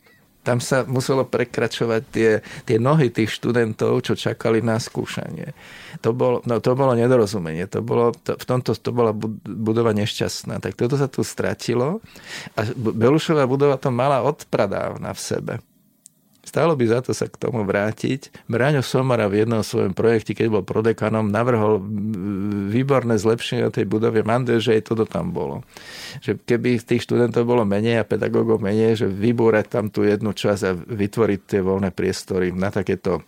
[0.42, 2.30] tam sa muselo prekračovať tie,
[2.66, 5.54] tie nohy tých študentov, čo čakali na skúšanie.
[6.02, 7.70] To bolo, no, to bolo nedorozumenie.
[7.70, 9.14] To bolo, to, v tomto to bola
[9.46, 10.58] budova nešťastná.
[10.58, 12.02] Tak toto sa tu stratilo
[12.58, 15.54] a Belušová budova to mala odpradávna v sebe.
[16.42, 18.34] Stálo by za to sa k tomu vrátiť.
[18.50, 21.78] Bráňo Somara v jednom svojom projekte, keď bol prodekanom, navrhol
[22.66, 25.62] výborné zlepšenie tej budovy Mande, že aj toto tam bolo.
[26.18, 30.62] Že keby tých študentov bolo menej a pedagógov menej, že vybúrať tam tú jednu časť
[30.66, 33.22] a vytvoriť tie voľné priestory na takéto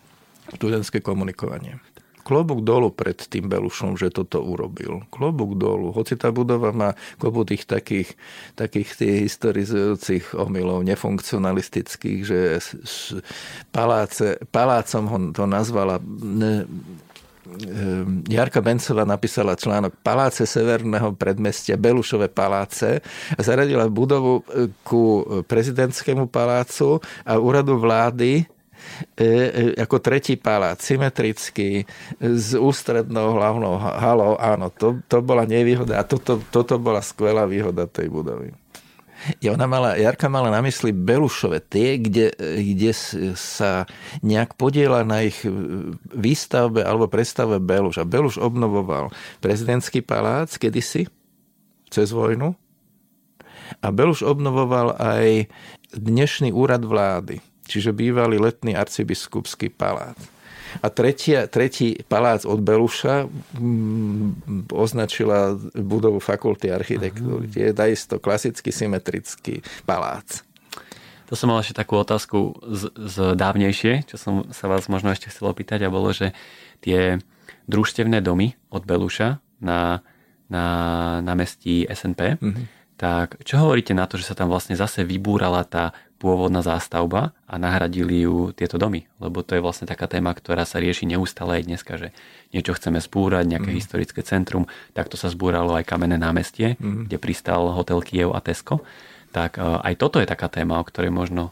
[0.58, 1.93] študentské komunikovanie
[2.24, 5.04] klobúk dolu pred tým Belušom, že toto urobil.
[5.12, 5.92] Klobúk dolu.
[5.92, 8.16] Hoci tá budova má kopu tých takých,
[8.56, 12.38] takých tých historizujúcich omylov, nefunkcionalistických, že
[13.70, 16.64] paláce, palácom ho to nazvala ne,
[18.24, 23.04] Jarka Bencová napísala článok Paláce severného predmestia, Belušové paláce
[23.36, 24.40] a zaradila budovu
[24.80, 28.48] ku prezidentskému palácu a úradu vlády
[29.78, 31.84] ako tretí palác, symetrický,
[32.20, 34.34] s ústrednou hlavnou halou.
[34.38, 38.54] Áno, to, to bola nevýhoda a toto, toto bola skvelá výhoda tej budovy.
[39.40, 42.92] Ja, ona mala, Jarka mala na mysli Belušove, tie, kde, kde
[43.32, 43.88] sa
[44.20, 45.40] nejak podiela na ich
[46.12, 48.04] výstavbe alebo predstave Beluš.
[48.04, 49.08] A Beluš obnovoval
[49.40, 51.08] prezidentský palác kedysi,
[51.88, 52.52] cez vojnu.
[53.80, 55.48] A Beluš obnovoval aj
[55.96, 60.16] dnešný úrad vlády čiže bývalý letný arcibiskupský palác.
[60.82, 67.46] A tretia, tretí palác od Beluša mm, označila budovu fakulty architektúry.
[67.46, 70.42] Je takisto klasický symetrický palác.
[71.30, 75.30] To som mal ešte takú otázku z, z dávnejšie, čo som sa vás možno ešte
[75.30, 76.34] chcel opýtať a bolo, že
[76.84, 77.22] tie
[77.64, 80.04] družstevné domy od Beluša na,
[80.52, 80.66] na,
[81.24, 82.64] na mestí SNP, mm-hmm.
[83.00, 87.54] tak čo hovoríte na to, že sa tam vlastne zase vybúrala tá pôvodná zástavba a
[87.60, 89.04] nahradili ju tieto domy.
[89.20, 92.08] Lebo to je vlastne taká téma, ktorá sa rieši neustále aj dneska, že
[92.54, 93.76] niečo chceme spúrať, nejaké mm.
[93.76, 94.70] historické centrum.
[94.94, 97.10] Takto sa zbúralo aj kamenné námestie, mm.
[97.10, 98.86] kde pristal hotel Kiev a Tesco.
[99.34, 101.50] Tak e, aj toto je taká téma, o ktorej možno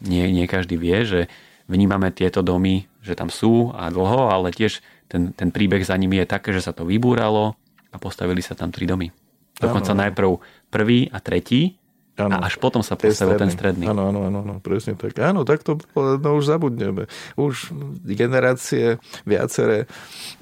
[0.00, 1.20] nie, nie každý vie, že
[1.68, 6.20] vnímame tieto domy, že tam sú a dlho, ale tiež ten, ten príbeh za nimi
[6.20, 7.54] je také, že sa to vybúralo
[7.92, 9.12] a postavili sa tam tri domy.
[9.58, 10.00] Dokonca ano.
[10.06, 10.30] najprv
[10.70, 11.78] prvý a tretí
[12.18, 12.42] ano.
[12.42, 13.86] a až potom sa postavil ten stredný.
[13.86, 15.16] Áno, áno, áno, presne tak.
[15.22, 17.06] Áno, tak to no už zabudneme.
[17.38, 17.70] Už
[18.04, 19.86] generácie viaceré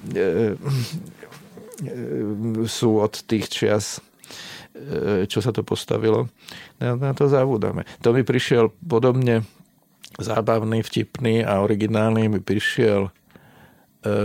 [0.09, 0.25] e, e,
[2.65, 4.01] sú od tých čias
[4.73, 6.27] e, čo sa to postavilo,
[6.81, 7.85] na, na to zabúdame.
[8.01, 9.45] To mi prišiel podobne
[10.17, 13.11] zábavný, vtipný a originálny mi prišiel e,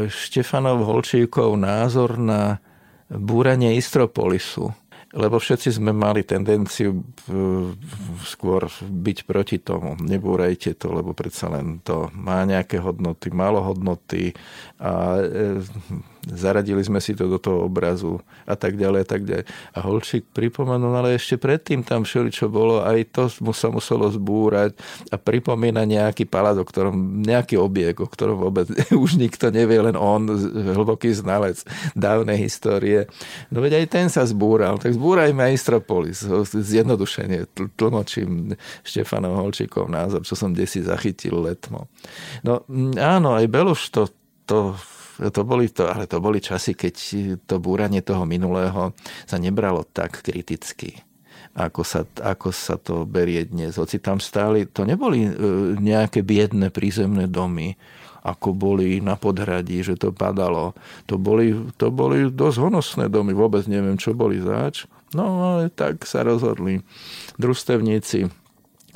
[0.09, 2.65] Štefanov Holčíkov názor na
[3.13, 4.73] búranie Istropolisu.
[5.13, 7.05] Lebo všetci sme mali tendenciu
[8.25, 9.93] skôr byť proti tomu.
[10.01, 14.33] Nebúrajte to, lebo predsa len to má nejaké hodnoty, malo hodnoty
[14.81, 15.61] a e,
[16.31, 19.45] zaradili sme si to do toho obrazu a tak ďalej a tak ďalej.
[19.75, 24.07] A Holčík pripomenul, ale ešte predtým tam všeli, čo bolo, aj to mu sa muselo
[24.07, 24.79] zbúrať
[25.11, 28.71] a pripomína nejaký palác, o ktorom, nejaký objekt, o ktorom vôbec
[29.05, 30.31] už nikto nevie, len on,
[30.79, 31.67] hlboký znalec
[31.99, 33.11] dávnej histórie.
[33.51, 36.23] No veď aj ten sa zbúral, tak zbúrajme aj Istropolis.
[36.53, 38.55] Zjednodušenie, tlmočím
[38.87, 41.91] Štefanov Holčíkov názor, čo som desi zachytil letmo.
[42.47, 42.63] No
[42.99, 44.07] áno, aj Beluš to,
[44.47, 44.79] to
[45.31, 46.95] to boli to, ale to boli časy, keď
[47.47, 48.97] to búranie toho minulého
[49.29, 50.99] sa nebralo tak kriticky
[51.53, 53.77] ako sa, ako sa to berie dnes.
[53.77, 55.33] Hoci tam stáli, to neboli e,
[55.77, 57.77] nejaké biedne prízemné domy,
[58.25, 60.73] ako boli na podhradí, že to padalo.
[61.11, 64.89] To boli, to boli dosť honosné domy, vôbec neviem, čo boli zač.
[65.13, 66.81] No ale tak sa rozhodli.
[67.37, 68.33] Družstevníci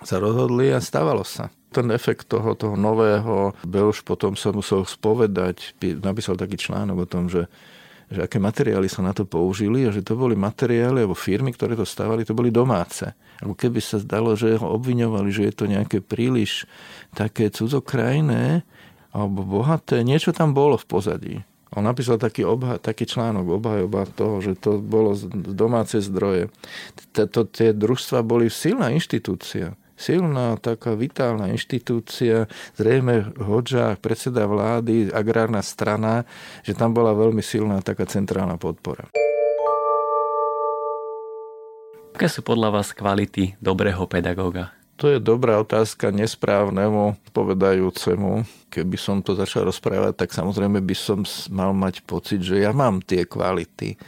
[0.00, 5.76] sa rozhodli a stávalo sa ten efekt toho, toho nového, Belš potom sa musel spovedať,
[6.00, 7.44] napísal taký článok o tom, že
[8.06, 11.74] že aké materiály sa na to použili a že to boli materiály alebo firmy, ktoré
[11.74, 13.02] to stávali, to boli domáce.
[13.42, 16.70] Ako keby sa zdalo, že ho obviňovali, že je to nejaké príliš
[17.18, 18.62] také cudzokrajné
[19.10, 20.06] alebo bohaté.
[20.06, 21.34] Niečo tam bolo v pozadí.
[21.74, 26.46] On napísal taký, obha, taký článok, obhajoba toho, že to bolo z domáce zdroje.
[27.26, 36.28] Tie družstva boli silná inštitúcia silná, taká vitálna inštitúcia, zrejme Hodža, predseda vlády, agrárna strana,
[36.62, 39.09] že tam bola veľmi silná taká centrálna podpora.
[42.16, 44.72] Aké sú podľa vás kvality dobrého pedagóga?
[44.97, 48.49] To je dobrá otázka nesprávnemu povedajúcemu.
[48.72, 51.20] Keby som to začal rozprávať, tak samozrejme by som
[51.53, 54.01] mal mať pocit, že ja mám tie kvality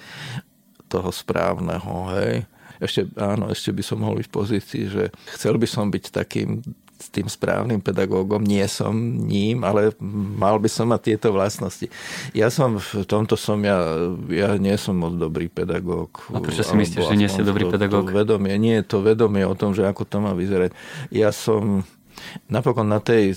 [0.89, 2.09] toho správneho.
[2.16, 5.04] Hej ešte, áno, ešte by som mohol byť v pozícii, že
[5.34, 6.60] chcel by som byť takým
[6.98, 8.42] s tým správnym pedagógom.
[8.42, 8.90] Nie som
[9.22, 11.86] ním, ale mal by som mať tieto vlastnosti.
[12.34, 13.78] Ja som v tomto som, ja,
[14.26, 16.26] ja nie som moc dobrý pedagóg.
[16.34, 18.10] A prečo si myslíš, že nie si dobrý pedagóg?
[18.10, 20.74] To vedomie, nie je to vedomie o tom, že ako to má vyzerať.
[21.14, 21.86] Ja som
[22.48, 23.36] Napokon na tej,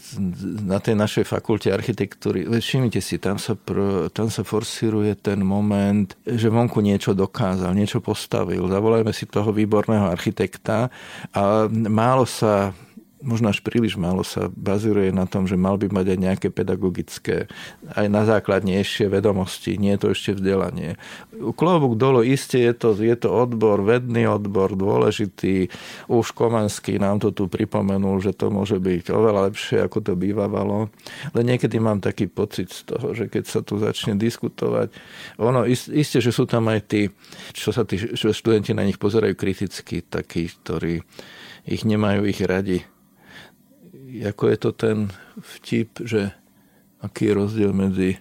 [0.64, 6.08] na tej našej fakulte architektúry, všimnite si, tam sa, pr, tam sa forsíruje ten moment,
[6.24, 8.64] že vonku niečo dokázal, niečo postavil.
[8.68, 10.92] Zavolajme si toho výborného architekta
[11.32, 12.76] a málo sa
[13.22, 17.48] možno až príliš málo sa bazíruje na tom, že mal by mať aj nejaké pedagogické,
[17.94, 20.98] aj na základnejšie vedomosti, nie je to ešte vzdelanie.
[21.32, 25.70] Klobúk dolo, iste je to, je to odbor, vedný odbor, dôležitý.
[26.10, 30.90] Už Komanský nám to tu pripomenul, že to môže byť oveľa lepšie, ako to bývalo.
[31.34, 34.94] Len niekedy mám taký pocit z toho, že keď sa tu začne diskutovať,
[35.38, 37.02] ono, iste, že sú tam aj tí,
[37.54, 41.02] čo sa tí študenti na nich pozerajú kriticky, takí, ktorí
[41.66, 42.82] ich nemajú ich radi
[44.20, 44.98] ako je to ten
[45.40, 46.36] vtip, že
[47.00, 48.20] aký je rozdiel medzi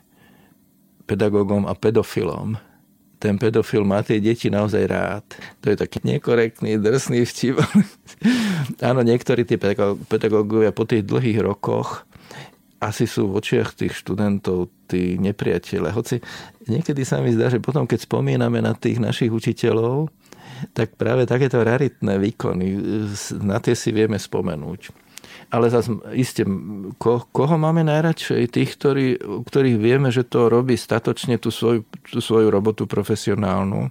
[1.05, 2.55] pedagógom a pedofilom.
[3.21, 5.27] Ten pedofil má tie deti naozaj rád.
[5.61, 7.61] To je taký nekorektný, drsný vtip.
[8.89, 9.61] Áno, niektorí tie
[10.09, 12.09] pedagógovia po tých dlhých rokoch
[12.81, 15.93] asi sú v očiach tých študentov tí nepriateľe.
[15.93, 16.25] Hoci
[16.65, 20.09] niekedy sa mi zdá, že potom, keď spomíname na tých našich učiteľov,
[20.73, 22.81] tak práve takéto raritné výkony,
[23.45, 25.10] na tie si vieme spomenúť
[25.51, 26.47] ale zase iste,
[26.97, 28.55] ko, koho máme najradšej?
[28.55, 33.91] Tých, ktorí, ktorých vieme, že to robí statočne tú svoju, tú svoju robotu profesionálnu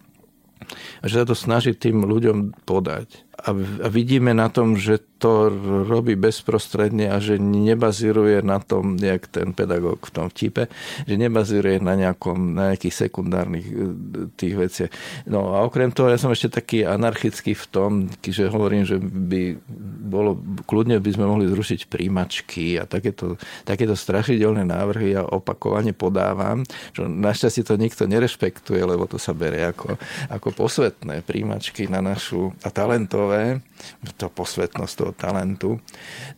[0.99, 5.51] a že sa to snaží tým ľuďom podať a vidíme na tom, že to
[5.83, 10.71] robí bezprostredne a že nebazíruje na tom, jak ten pedagóg v tom vtipe,
[11.03, 13.75] že nebazíruje na, nejakom, na nejakých sekundárnych e,
[14.39, 14.91] tých veciach.
[15.27, 17.91] No a okrem toho, ja som ešte taký anarchický v tom,
[18.23, 19.59] že hovorím, že by
[20.07, 23.35] bolo, kľudne by sme mohli zrušiť príjmačky a takéto,
[23.67, 26.63] takéto strašidelné návrhy ja opakovane podávam,
[26.95, 29.99] čo našťastie to nikto nerešpektuje, lebo to sa berie ako,
[30.31, 33.61] ako posvetné príjmačky na našu a talentov talentové,
[34.17, 35.69] to posvetnosť toho talentu,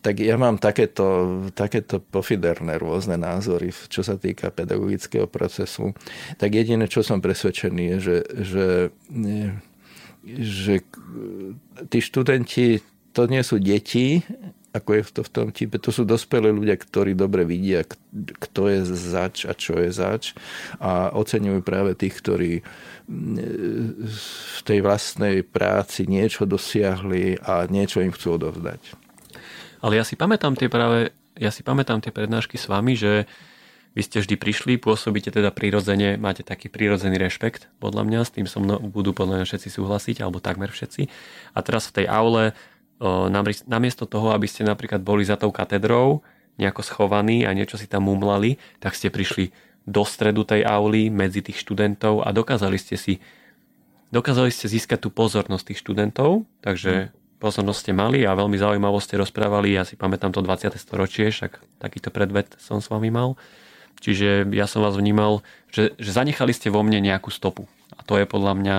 [0.03, 5.95] tak ja mám takéto, takéto pofiderné rôzne názory, čo sa týka pedagogického procesu.
[6.37, 8.67] Tak jediné, čo som presvedčený, je, že, že,
[10.37, 10.75] že
[11.89, 14.23] tí študenti to nie sú deti,
[14.71, 17.83] ako je to v tom type, to sú dospelí ľudia, ktorí dobre vidia,
[18.15, 20.31] kto je zač a čo je zač
[20.79, 22.63] a oceňujú práve tých, ktorí
[23.07, 28.81] v tej vlastnej práci niečo dosiahli a niečo im chcú odovzdať.
[29.81, 33.25] Ale ja si pamätám tie práve, ja si pamätám tie prednášky s vami, že
[33.91, 38.47] vy ste vždy prišli, pôsobíte teda prirodzene, máte taký prirodzený rešpekt, podľa mňa, s tým
[38.47, 41.11] so mnou budú podľa mňa všetci súhlasiť, alebo takmer všetci.
[41.51, 42.55] A teraz v tej aule
[43.67, 46.23] namiesto toho, aby ste napríklad boli za tou katedrou,
[46.55, 49.49] nejako schovaní a niečo si tam mumlali, tak ste prišli
[49.85, 53.17] do stredu tej auly medzi tých študentov a dokázali ste si
[54.11, 59.17] dokázali ste získať tú pozornosť tých študentov, takže pozornosť ste mali a veľmi zaujímavo ste
[59.17, 60.77] rozprávali, ja si pamätám to 20.
[60.77, 63.33] storočie, však takýto predvet som s vami mal.
[64.01, 65.41] Čiže ja som vás vnímal,
[65.73, 67.65] že, že zanechali ste vo mne nejakú stopu.
[67.97, 68.77] A to je podľa mňa,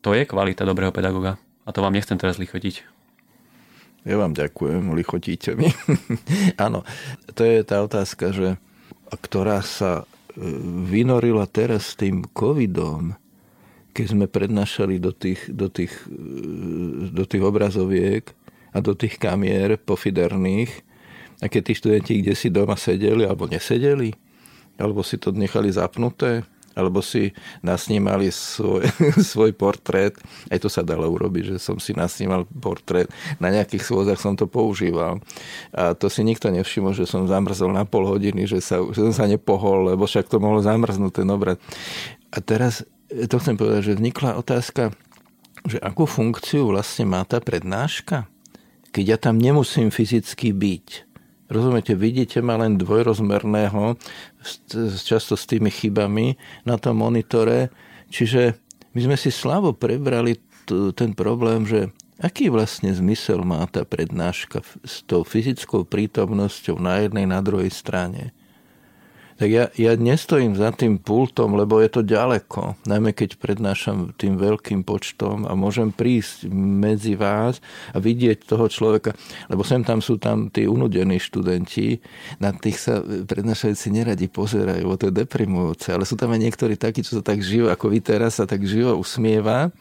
[0.00, 1.36] to je kvalita dobrého pedagoga.
[1.64, 2.84] A to vám nechcem teraz lichotiť.
[4.04, 5.68] Ja vám ďakujem, lichotíte mi.
[6.56, 6.88] Áno,
[7.36, 8.56] to je tá otázka, že,
[9.16, 10.04] ktorá sa e,
[10.86, 13.14] vynorila teraz s tým covidom,
[13.90, 18.30] keď sme prednášali do tých, do tých, e, do tých obrazoviek
[18.70, 20.70] a do tých kamier pofiderných,
[21.40, 24.12] a keď tí študenti kde si doma sedeli alebo nesedeli,
[24.76, 26.44] alebo si to nechali zapnuté,
[26.78, 28.86] alebo si nasnímali svoj,
[29.32, 30.14] svoj portrét.
[30.48, 33.10] Aj to sa dalo urobiť, že som si nasnímal portrét.
[33.42, 35.18] Na nejakých svozach som to používal.
[35.74, 39.14] A to si nikto nevšimol, že som zamrzol na pol hodiny, že, sa, že som
[39.14, 41.58] sa nepohol, lebo však to mohlo zamrznúť ten obrad.
[42.30, 44.94] A teraz to chcem povedať, že vznikla otázka,
[45.66, 48.30] že akú funkciu vlastne má tá prednáška,
[48.94, 51.09] keď ja tam nemusím fyzicky byť
[51.50, 53.98] Rozumiete, vidíte ma len dvojrozmerného,
[55.02, 57.74] často s tými chybami na tom monitore.
[58.06, 58.54] Čiže
[58.94, 60.38] my sme si slavo prebrali
[60.94, 61.90] ten problém, že
[62.22, 68.30] aký vlastne zmysel má tá prednáška s tou fyzickou prítomnosťou na jednej, na druhej strane
[69.40, 72.76] tak ja, ja nestojím za tým pultom, lebo je to ďaleko.
[72.84, 77.64] Najmä keď prednášam tým veľkým počtom a môžem prísť medzi vás
[77.96, 79.16] a vidieť toho človeka.
[79.48, 82.04] Lebo sem tam sú tam tí unudení študenti,
[82.36, 85.88] na tých sa prednášajúci neradi pozerajú, lebo to je deprimujúce.
[85.88, 88.60] Ale sú tam aj niektorí takí, čo sa tak živo, ako vy teraz, sa tak
[88.68, 89.72] živo usmieva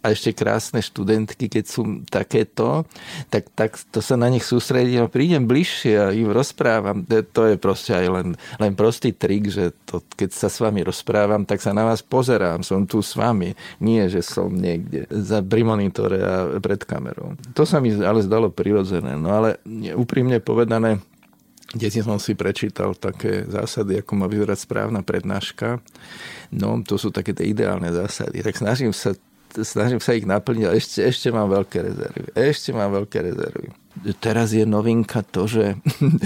[0.00, 2.88] a ešte krásne študentky, keď sú takéto,
[3.32, 7.04] tak, tak to sa na nich sústredím a prídem bližšie a im rozprávam.
[7.06, 8.28] To je proste aj len,
[8.60, 12.62] len prostý trik, že to, keď sa s vami rozprávam, tak sa na vás pozerám,
[12.62, 13.56] som tu s vami.
[13.82, 17.34] Nie, že som niekde za pri a pred kamerou.
[17.52, 19.18] To sa mi ale zdalo prirodzené.
[19.18, 19.58] No ale
[19.94, 21.02] úprimne povedané,
[21.68, 25.84] kde som si prečítal také zásady, ako má vyzerať správna prednáška.
[26.48, 28.40] No, to sú také tie ideálne zásady.
[28.40, 29.12] Tak snažím sa
[29.52, 32.22] snažím sa ich naplniť, ale ešte, ešte mám veľké rezervy.
[32.34, 33.68] Ešte mám veľké rezervy.
[34.22, 35.64] Teraz je novinka to, že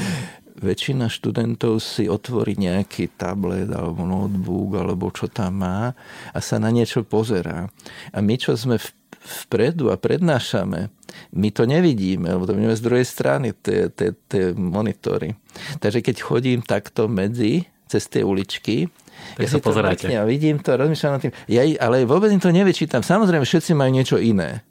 [0.67, 5.91] väčšina študentov si otvorí nejaký tablet alebo notebook alebo čo tam má
[6.31, 7.67] a sa na niečo pozerá.
[8.15, 8.79] A my, čo sme
[9.23, 10.91] vpredu a prednášame,
[11.37, 15.37] my to nevidíme, lebo to vidíme z druhej strany, tie monitory.
[15.79, 18.89] Takže keď chodím takto medzi cez tie uličky,
[19.37, 20.07] tak ja sa pozeráte.
[20.13, 21.33] a vidím to, rozmýšľam nad tým.
[21.49, 23.01] Ja, ale vôbec im to nevyčítam.
[23.01, 24.65] Samozrejme, všetci majú niečo iné.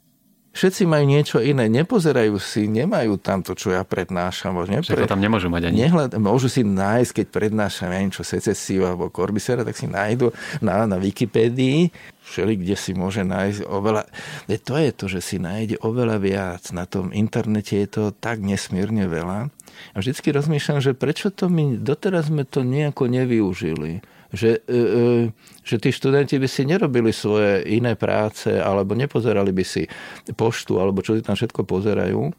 [0.52, 4.52] Všetci majú niečo iné, nepozerajú si, nemajú tam to, čo ja prednášam.
[4.68, 5.08] Nepre...
[5.08, 5.88] Tam nemôžu mať ani.
[5.88, 6.12] Nehled...
[6.20, 11.00] Môžu si nájsť, keď prednášam ja niečo secesiu alebo korbisera, tak si nájdu na, na
[11.00, 11.96] Wikipédii,
[12.28, 14.04] všeli, kde si môže nájsť oveľa...
[14.52, 16.68] Veď to je to, že si nájde oveľa viac.
[16.76, 19.48] Na tom internete je to tak nesmierne veľa.
[19.96, 25.36] A vždycky rozmýšľam, že prečo to my, doteraz sme to nejako nevyužili že, e, e,
[25.62, 29.84] že tí študenti by si nerobili svoje iné práce alebo nepozerali by si
[30.32, 32.32] poštu alebo čo si tam všetko pozerajú,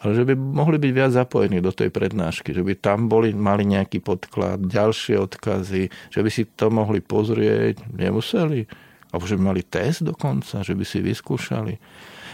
[0.00, 3.68] ale že by mohli byť viac zapojení do tej prednášky, že by tam boli, mali
[3.68, 8.64] nejaký podklad, ďalšie odkazy, že by si to mohli pozrieť, nemuseli,
[9.12, 11.74] alebo že by mali test dokonca, že by si vyskúšali.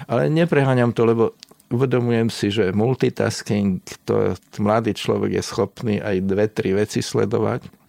[0.06, 1.24] Ale nepreháňam to, lebo
[1.74, 7.85] uvedomujem si, že multitasking, to mladý človek je schopný aj dve, tri veci sledovať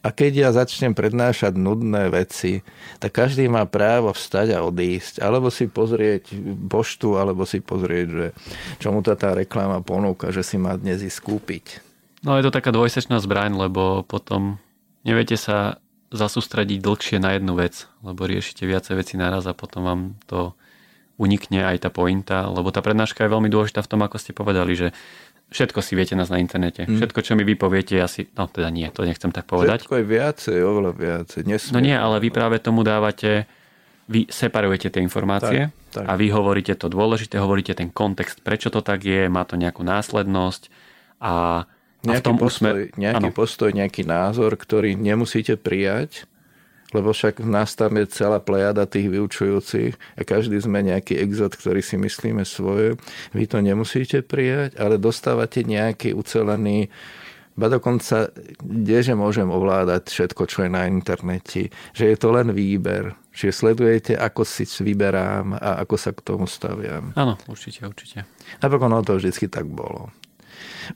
[0.00, 2.64] a keď ja začnem prednášať nudné veci,
[2.98, 6.34] tak každý má právo vstať a odísť, alebo si pozrieť
[6.70, 8.26] poštu, alebo si pozrieť, že
[8.82, 11.64] čo mu tá reklama ponúka, že si má dnes ísť kúpiť.
[12.26, 14.58] No je to taká dvojsečná zbraň, lebo potom
[15.06, 15.78] neviete sa
[16.10, 20.54] zasústrediť dlhšie na jednu vec, lebo riešite viacej veci naraz a potom vám to
[21.16, 24.76] unikne aj tá pointa, lebo tá prednáška je veľmi dôležitá v tom, ako ste povedali,
[24.76, 24.88] že
[25.50, 26.84] všetko si viete nás na internete.
[26.86, 26.98] Mm.
[26.98, 29.86] Všetko, čo mi vy poviete, asi, no teda nie, to nechcem tak povedať.
[29.86, 31.40] Všetko je viacej, oveľa viacej.
[31.46, 31.74] Nesmier.
[31.74, 33.46] No nie, ale vy práve tomu dávate,
[34.06, 36.04] vy separujete tie informácie tak, tak.
[36.06, 39.82] a vy hovoríte to dôležité, hovoríte ten kontext, prečo to tak je, má to nejakú
[39.82, 40.70] následnosť
[41.22, 41.66] a,
[42.06, 42.98] nejaký a v tom postoj, usme...
[42.98, 46.26] nejaký postoj, nejaký názor, ktorý nemusíte prijať,
[46.94, 51.58] lebo však v nás tam je celá plejada tých vyučujúcich a každý sme nejaký exot,
[51.58, 52.94] ktorý si myslíme svoje.
[53.34, 56.92] Vy to nemusíte prijať, ale dostávate nejaký ucelený
[57.56, 58.28] Ba dokonca,
[58.60, 61.72] kdeže môžem ovládať všetko, čo je na internete.
[61.96, 63.16] Že je to len výber.
[63.32, 67.16] Čiže sledujete, ako si vyberám a ako sa k tomu staviam.
[67.16, 68.28] Áno, určite, určite.
[68.60, 70.12] Napokon to vždy tak bolo.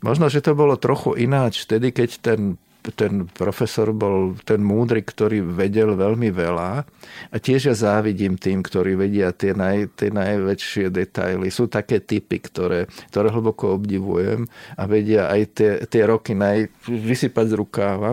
[0.04, 2.60] Možno, že to bolo trochu ináč vtedy, keď ten
[2.96, 6.70] ten profesor bol ten múdry, ktorý vedel veľmi veľa
[7.28, 11.52] a tiež ja závidím tým, ktorí vedia tie, naj, tie najväčšie detaily.
[11.52, 14.48] Sú také typy, ktoré, ktoré hlboko obdivujem
[14.80, 18.10] a vedia aj tie, tie roky naj, vysypať z rukáva.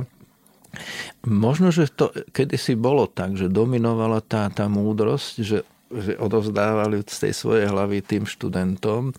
[1.24, 5.60] Možno, že to kedysi bolo tak, že dominovala tá, tá múdrosť, že,
[5.90, 9.16] že odovzdávali z tej svojej hlavy tým študentom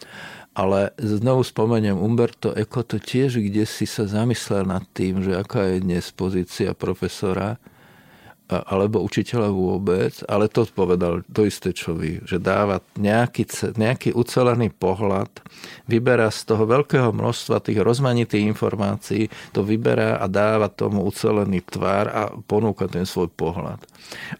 [0.59, 5.71] ale znovu spomeniem, Umberto Eco to tiež kde si sa zamyslel nad tým, že aká
[5.71, 7.63] je dnes pozícia profesora
[8.49, 13.45] alebo učiteľa vôbec, ale to povedal to isté, čo vy, že dáva nejaký,
[13.77, 15.29] nejaký ucelený pohľad,
[15.85, 22.09] vyberá z toho veľkého množstva tých rozmanitých informácií, to vyberá a dáva tomu ucelený tvár
[22.09, 23.85] a ponúka ten svoj pohľad.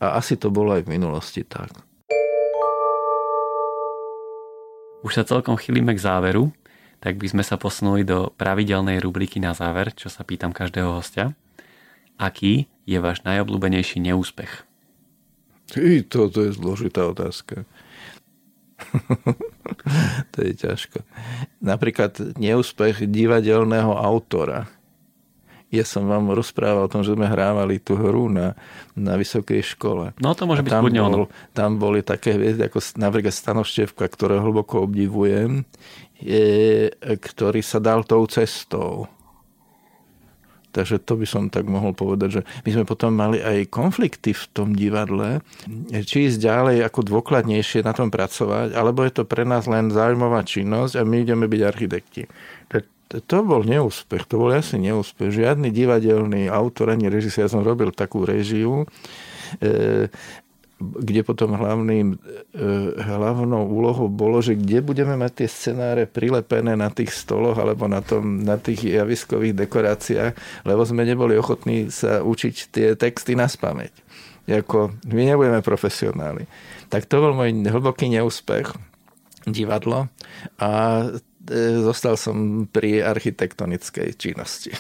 [0.01, 1.88] A asi to bolo aj v minulosti tak.
[5.07, 6.51] Už sa celkom chylíme k záveru,
[6.99, 11.39] tak by sme sa posunuli do pravidelnej rubriky na záver, čo sa pýtam každého hostia.
[12.19, 14.67] Aký je váš najobľúbenejší neúspech?
[15.71, 17.63] Ty, to, to je zložitá otázka.
[20.35, 21.07] to je ťažko.
[21.63, 24.67] Napríklad neúspech divadelného autora
[25.69, 28.57] ja som vám rozprával o tom, že sme hrávali tú hru na,
[28.97, 30.17] na vysokej škole.
[30.17, 34.89] No to môže byť tam, bol, tam boli také hviezdy ako napríklad Stanoštevka, ktoré hlboko
[34.89, 35.69] obdivujem,
[36.25, 39.13] je, ktorý sa dal tou cestou.
[40.73, 44.45] Takže to by som tak mohol povedať, že my sme potom mali aj konflikty v
[44.53, 45.41] tom divadle,
[46.05, 50.45] či ísť ďalej ako dôkladnejšie na tom pracovať, alebo je to pre nás len zaujímavá
[50.45, 52.23] činnosť a my ideme byť architekti
[53.09, 55.33] to bol neúspech, to bol jasný neúspech.
[55.33, 58.85] Žiadny divadelný autor ani režisér, ja som robil takú režiu,
[59.65, 60.13] e,
[60.79, 62.17] kde potom hlavným, e,
[63.01, 68.05] hlavnou úlohou bolo, že kde budeme mať tie scenáre prilepené na tých stoloch alebo na,
[68.05, 73.91] tom, na tých javiskových dekoráciách, lebo sme neboli ochotní sa učiť tie texty na spameť.
[74.49, 76.49] Jako, my nebudeme profesionáli.
[76.89, 78.73] Tak to bol môj hlboký neúspech
[79.45, 80.09] divadlo
[80.61, 80.71] a
[81.83, 84.73] zostal som pri architektonickej činnosti.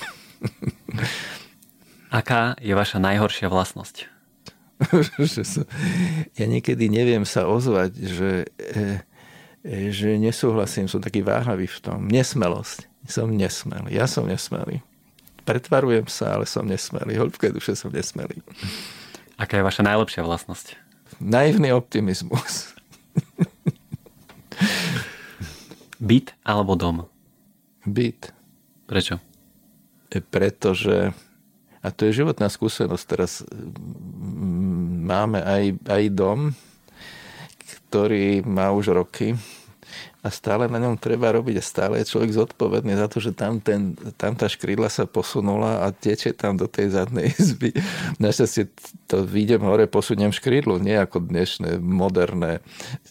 [2.09, 4.09] Aká je vaša najhoršia vlastnosť?
[6.39, 9.03] ja niekedy neviem sa ozvať, že, e,
[9.66, 12.07] e, že nesúhlasím, som taký váhavý v tom.
[12.07, 12.87] Nesmelosť.
[13.09, 13.93] Som nesmelý.
[13.93, 14.85] Ja som nesmelý.
[15.43, 17.16] Pretvarujem sa, ale som nesmelý.
[17.16, 18.45] Hĺbke duše som nesmelý.
[19.41, 20.77] Aká je vaša najlepšia vlastnosť?
[21.19, 22.73] Naivný optimizmus.
[25.99, 27.07] Byt alebo dom?
[27.83, 28.31] Byt.
[28.87, 29.19] Prečo?
[30.09, 31.13] E, pretože,
[31.83, 33.43] a to je životná skúsenosť, teraz
[35.05, 36.39] máme aj, aj dom,
[37.89, 39.37] ktorý má už roky
[40.19, 43.62] a stále na ňom treba robiť a stále je človek zodpovedný za to, že tam,
[43.62, 47.71] ten, tam tá škrídla sa posunula a teče tam do tej zadnej izby.
[48.19, 48.66] Našťastie
[49.07, 52.59] to vyjdem hore, posuniem škrídlo, nie ako dnešné, moderné.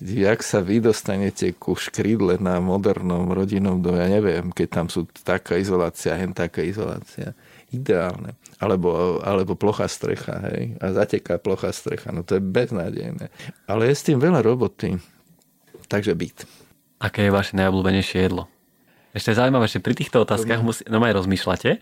[0.03, 5.07] Jak sa vy dostanete ku škrídle na modernom rodinnom dome, ja neviem, keď tam sú
[5.23, 7.31] taká izolácia, hen taká izolácia.
[7.71, 8.35] Ideálne.
[8.59, 10.75] Alebo, alebo plochá strecha, hej.
[10.83, 12.11] A zateká plochá strecha.
[12.11, 13.31] No to je beznádejné.
[13.63, 14.99] Ale je s tým veľa roboty.
[15.87, 16.66] Takže byt.
[16.97, 18.49] Aké je vaše najobľúbenejšie jedlo?
[19.13, 21.81] Ešte je zaujímavé, že pri týchto otázkach musí, no aj rozmýšľate,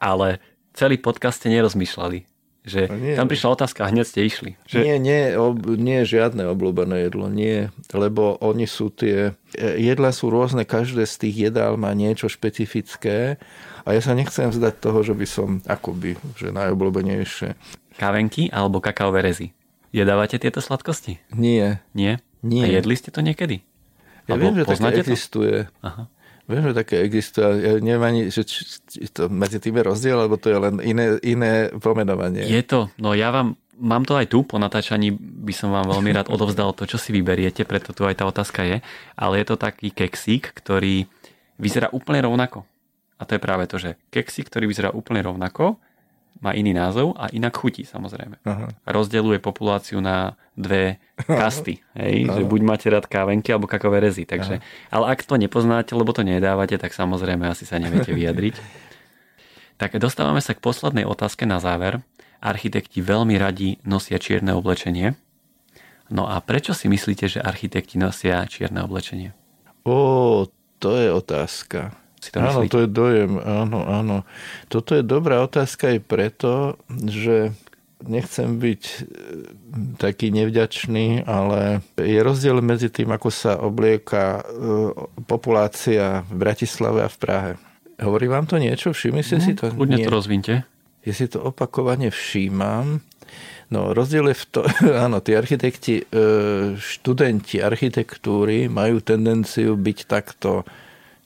[0.00, 0.40] ale
[0.72, 2.28] celý podcast ste nerozmýšľali.
[2.64, 3.12] Že nie.
[3.12, 4.56] tam prišla otázka a hneď ste išli.
[4.64, 4.78] Že...
[4.80, 7.68] Nie, nie, ob, nie žiadne obľúbené jedlo, nie.
[7.92, 9.36] Lebo oni sú tie...
[9.52, 13.36] Jedla sú rôzne, každé z tých jedál má niečo špecifické
[13.84, 17.52] a ja sa nechcem vzdať toho, že by som akoby, že najobľúbenejšie.
[18.00, 19.52] Kávenky alebo kakaové rezy.
[19.92, 21.20] Jedávate tieto sladkosti?
[21.36, 21.84] Nie.
[21.92, 22.24] Nie?
[22.40, 22.64] Nie.
[22.64, 23.60] A jedli ste to niekedy?
[24.24, 25.68] Ja viem, že také existuje.
[25.84, 26.08] Aha.
[26.44, 27.44] Viem, že také existuje.
[27.44, 30.76] Ja neviem ani, že či, či to medzi tým je rozdiel, alebo to je len
[30.84, 32.44] iné, iné pomenovanie.
[32.44, 32.92] Je to.
[33.00, 36.76] No ja vám, mám to aj tu, po natáčaní by som vám veľmi rád odovzdal
[36.76, 38.76] to, čo si vyberiete, preto tu aj tá otázka je.
[39.16, 41.08] Ale je to taký keksík, ktorý
[41.56, 42.68] vyzerá úplne rovnako.
[43.16, 45.80] A to je práve to, že keksík, ktorý vyzerá úplne rovnako,
[46.42, 48.42] má iný názov a inak chutí samozrejme.
[48.44, 48.66] Aha.
[48.84, 51.80] Rozdeluje populáciu na dve kasty.
[52.00, 52.28] Hej?
[52.28, 54.26] Že buď máte rád kávenky alebo kakové rezy.
[54.26, 58.54] Takže, ale ak to nepoznáte, lebo to nedávate, tak samozrejme asi sa neviete vyjadriť.
[59.80, 62.02] tak dostávame sa k poslednej otázke na záver.
[62.44, 65.16] Architekti veľmi radi nosia čierne oblečenie.
[66.12, 69.32] No a prečo si myslíte, že architekti nosia čierne oblečenie?
[69.88, 70.44] Ó,
[70.76, 74.16] to je otázka si to Áno, to je dojem, áno, áno.
[74.72, 77.52] Toto je dobrá otázka aj preto, že
[78.08, 78.96] nechcem byť e,
[79.96, 84.42] taký nevďačný, ale je rozdiel medzi tým, ako sa oblieka e,
[85.24, 87.52] populácia v Bratislave a v Prahe.
[88.00, 88.92] Hovorí vám to niečo?
[88.92, 89.70] Všimli ste si to?
[89.70, 90.54] Ľudne to rozvinte.
[91.04, 93.04] Ja si to opakovane všímam.
[93.72, 94.60] No, rozdiel je v to,
[95.04, 96.04] áno, tí architekti, e,
[96.76, 100.68] študenti architektúry majú tendenciu byť takto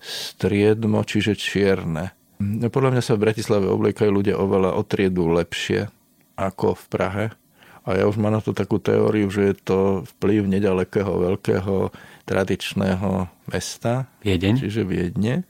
[0.03, 2.15] striedmo, čiže čierne.
[2.39, 5.91] No, podľa mňa sa v Bratislave obliekajú ľudia oveľa o triedu lepšie
[6.39, 7.27] ako v Prahe.
[7.89, 9.79] A ja už mám na to takú teóriu, že je to
[10.17, 11.91] vplyv nedalekého veľkého
[12.29, 14.07] tradičného mesta.
[14.23, 14.61] Viedeň.
[14.61, 15.49] Čiže Viedne.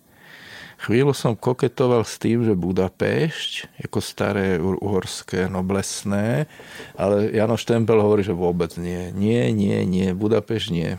[0.78, 6.46] Chvíľu som koketoval s tým, že Budapešť, ako staré uhorské, noblesné,
[6.94, 9.10] ale Janoš Tempel hovorí, že vôbec nie.
[9.10, 10.94] Nie, nie, nie, Budapešť nie.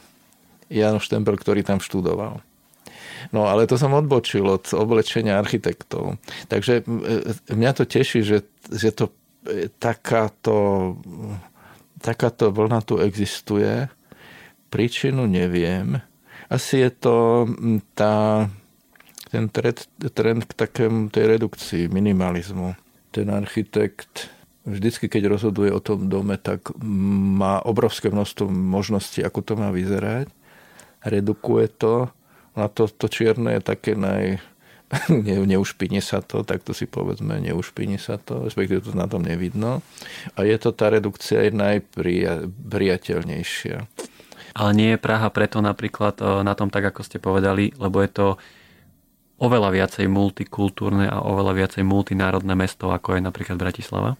[0.67, 2.43] Janoš Tempel, ktorý tam študoval.
[3.35, 6.17] No ale to som odbočil od oblečenia architektov.
[6.47, 6.85] Takže
[7.51, 9.11] mňa to teší, že, že to
[9.47, 10.95] e, takáto,
[11.99, 13.87] takáto vlna tu existuje.
[14.69, 15.99] Príčinu neviem.
[16.49, 17.45] Asi je to
[17.93, 18.45] tá,
[19.29, 19.85] ten trend,
[20.17, 22.73] trend k takému tej redukcii, minimalizmu.
[23.13, 24.29] Ten architekt
[24.65, 30.29] vždycky, keď rozhoduje o tom dome, tak má obrovské množstvo možností, ako to má vyzerať.
[31.05, 32.13] Redukuje to
[32.61, 34.38] a to, to čierne je také naj...
[35.14, 39.22] Ne, neušpini sa to, tak to si povedzme, neušpini sa to, respektíve to na tom
[39.22, 39.86] nevidno.
[40.34, 43.77] A je to tá redukcia aj najpriateľnejšia.
[44.57, 48.10] Ale nie je Praha preto napríklad e, na tom tak, ako ste povedali, lebo je
[48.10, 48.41] to
[49.40, 54.18] oveľa viacej multikultúrne a oveľa viacej multinárodné mesto, ako je napríklad Bratislava?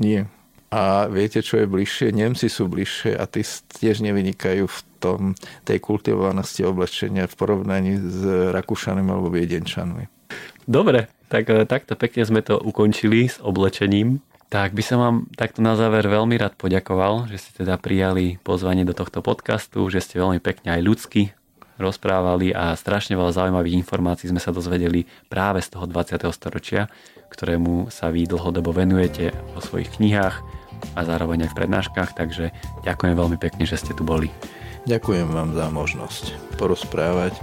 [0.00, 0.26] Nie.
[0.68, 2.12] A viete, čo je bližšie?
[2.12, 3.40] Nemci sú bližšie a tí
[3.80, 8.20] tiež nevynikajú v tom, tej kultivovanosti oblečenia v porovnaní s
[8.52, 10.10] Rakúšanmi alebo Viedenčanmi.
[10.68, 14.20] Dobre, tak e, takto pekne sme to ukončili s oblečením.
[14.48, 18.84] Tak by som vám takto na záver veľmi rád poďakoval, že ste teda prijali pozvanie
[18.84, 21.22] do tohto podcastu, že ste veľmi pekne aj ľudsky
[21.78, 26.26] rozprávali a strašne veľa zaujímavých informácií sme sa dozvedeli práve z toho 20.
[26.34, 26.90] storočia,
[27.30, 30.42] ktorému sa vy dlhodobo venujete vo svojich knihách
[30.98, 32.50] a zároveň aj v prednáškach, takže
[32.82, 34.30] ďakujem veľmi pekne, že ste tu boli.
[34.86, 37.34] Ďakujem vám za možnosť porozprávať.